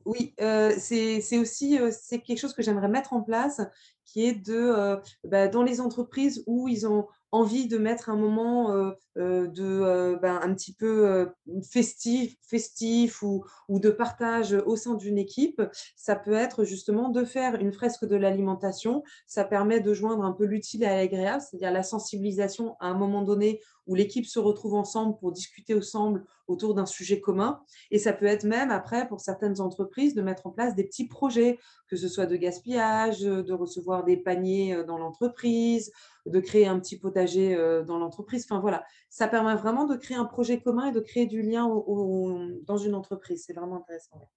Oui, 0.06 0.34
euh, 0.42 0.74
c'est 0.78 1.38
aussi 1.38 1.80
euh, 1.80 1.92
quelque 2.10 2.38
chose 2.38 2.54
que 2.54 2.62
j'aimerais 2.62 2.90
mettre 2.90 3.14
en 3.14 3.22
place, 3.22 3.62
qui 4.06 4.26
est 4.26 4.34
de 4.34 4.54
euh, 4.56 4.98
bah, 5.24 5.48
dans 5.48 5.64
les 5.64 5.80
entreprises 5.80 6.44
où 6.46 6.68
ils 6.68 6.86
ont 6.88 7.08
envie 7.32 7.68
de 7.68 7.78
mettre 7.78 8.10
un 8.10 8.16
moment 8.16 8.74
de 9.18 10.18
ben, 10.22 10.40
un 10.42 10.54
petit 10.54 10.74
peu 10.74 11.30
festif, 11.70 12.36
festif 12.42 13.22
ou, 13.22 13.44
ou, 13.68 13.80
de 13.82 13.90
partage 13.90 14.54
au 14.54 14.78
sein 14.78 14.96
d'une 14.96 15.18
équipe, 15.18 15.62
ça 15.98 16.16
peut 16.16 16.34
être 16.34 16.64
justement 16.64 17.10
de 17.10 17.26
faire 17.26 17.56
une 17.56 17.74
fresque 17.74 18.06
de 18.06 18.16
l'alimentation. 18.16 19.04
Ça 19.28 19.44
permet 19.44 19.82
de 19.82 19.94
joindre 19.94 20.24
un 20.24 20.32
peu 20.32 20.46
l'utile 20.46 20.86
à 20.86 20.96
l'agréable, 20.96 21.42
c'est-à-dire 21.42 21.74
la 21.74 21.84
sensibilisation 21.84 22.78
à 22.80 22.88
un 22.88 22.94
moment 22.94 23.24
donné 23.24 23.60
où 23.88 23.96
l'équipe 23.96 24.26
se 24.26 24.40
retrouve 24.40 24.76
ensemble 24.76 25.18
pour 25.18 25.32
discuter 25.32 25.74
ensemble 25.74 26.26
autour 26.48 26.74
d'un 26.74 26.86
sujet 26.86 27.20
commun. 27.20 27.62
Et 27.92 28.00
ça 28.00 28.14
peut 28.14 28.26
être 28.26 28.44
même 28.44 28.72
après, 28.72 29.08
pour 29.08 29.20
certaines 29.20 29.60
entreprises, 29.60 30.16
de 30.16 30.22
mettre 30.22 30.48
en 30.48 30.52
place 30.52 30.76
des 30.76 30.84
petits 30.84 31.08
projets, 31.08 31.60
que 31.88 31.96
ce 31.96 32.08
soit 32.08 32.26
de 32.26 32.36
gaspillage, 32.36 33.22
de 33.22 33.54
recevoir 33.54 34.04
des 34.04 34.18
paniers 34.18 34.74
euh, 34.74 34.84
dans 34.84 34.98
l'entreprise, 34.98 35.92
de 36.26 36.40
créer 36.40 36.68
un 36.68 36.80
petit 36.80 36.98
potager 36.98 37.56
euh, 37.56 37.84
dans 37.84 37.98
l'entreprise. 37.98 38.46
Enfin 38.50 38.60
voilà, 38.60 38.84
ça 39.10 39.28
permet 39.28 39.56
vraiment 39.56 39.86
de 39.86 39.96
créer 39.96 40.18
un 40.18 40.26
projet 40.26 40.60
commun 40.62 40.90
et 40.90 40.92
de 40.92 41.00
créer 41.00 41.26
du 41.26 41.42
lien 41.42 41.68
dans 41.68 42.78
une 42.78 42.96
entreprise. 42.96 43.44
C'est 43.46 43.54
vraiment 43.54 43.78
intéressant. 43.78 44.30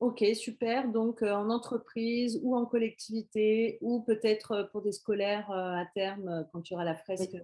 Ok, 0.00 0.24
super. 0.34 0.92
Donc 0.92 1.22
euh, 1.22 1.32
en 1.32 1.50
entreprise 1.50 2.38
ou 2.42 2.54
en 2.56 2.66
collectivité 2.66 3.78
ou 3.80 4.02
peut-être 4.02 4.68
pour 4.70 4.80
des 4.80 4.92
scolaires 4.92 5.50
à 5.50 5.84
terme 5.94 6.46
quand 6.52 6.62
tu 6.62 6.74
auras 6.74 6.84
la 6.84 6.94
fresque 6.94 7.36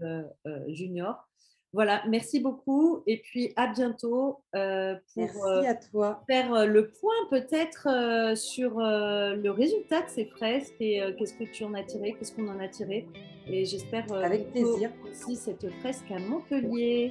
junior. 0.69 1.29
Voilà, 1.75 2.05
merci 2.09 2.39
beaucoup 2.39 3.03
et 3.05 3.19
puis 3.19 3.53
à 3.57 3.67
bientôt 3.67 4.39
euh, 4.55 4.95
pour 5.13 5.45
euh, 5.45 5.63
à 5.67 5.75
toi. 5.75 6.23
faire 6.31 6.55
euh, 6.55 6.67
le 6.67 6.87
point 6.87 7.13
peut-être 7.31 7.89
sur 8.37 8.79
le 8.79 9.49
résultat 9.49 10.03
de 10.03 10.09
ces 10.09 10.27
fresques 10.27 10.77
et 10.79 11.03
qu'est-ce 11.19 11.35
que 11.35 11.43
tu 11.43 11.65
en 11.65 11.75
as 11.75 11.83
tiré, 11.83 12.15
qu'est-ce 12.17 12.33
qu'on 12.33 12.47
en 12.47 12.61
a 12.61 12.69
tiré. 12.69 13.09
Et 13.49 13.65
j'espère 13.65 14.05
avec 14.13 14.53
plaisir 14.53 14.91
aussi 15.11 15.35
cette 15.35 15.69
fresque 15.81 16.09
à 16.13 16.21
Montpellier. 16.21 17.11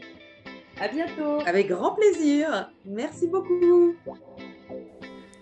À 0.79 0.87
bientôt. 0.87 1.45
Avec 1.45 1.67
grand 1.67 1.95
plaisir. 1.95 2.71
Merci 2.85 3.27
beaucoup. 3.27 3.93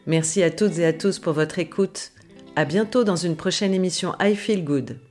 Merci 0.07 0.41
à 0.41 0.49
toutes 0.49 0.79
et 0.79 0.85
à 0.85 0.93
tous 0.93 1.19
pour 1.19 1.33
votre 1.33 1.59
écoute. 1.59 2.11
À 2.55 2.65
bientôt 2.65 3.03
dans 3.03 3.15
une 3.15 3.35
prochaine 3.35 3.75
émission 3.75 4.13
I 4.19 4.35
Feel 4.35 4.65
Good. 4.65 5.10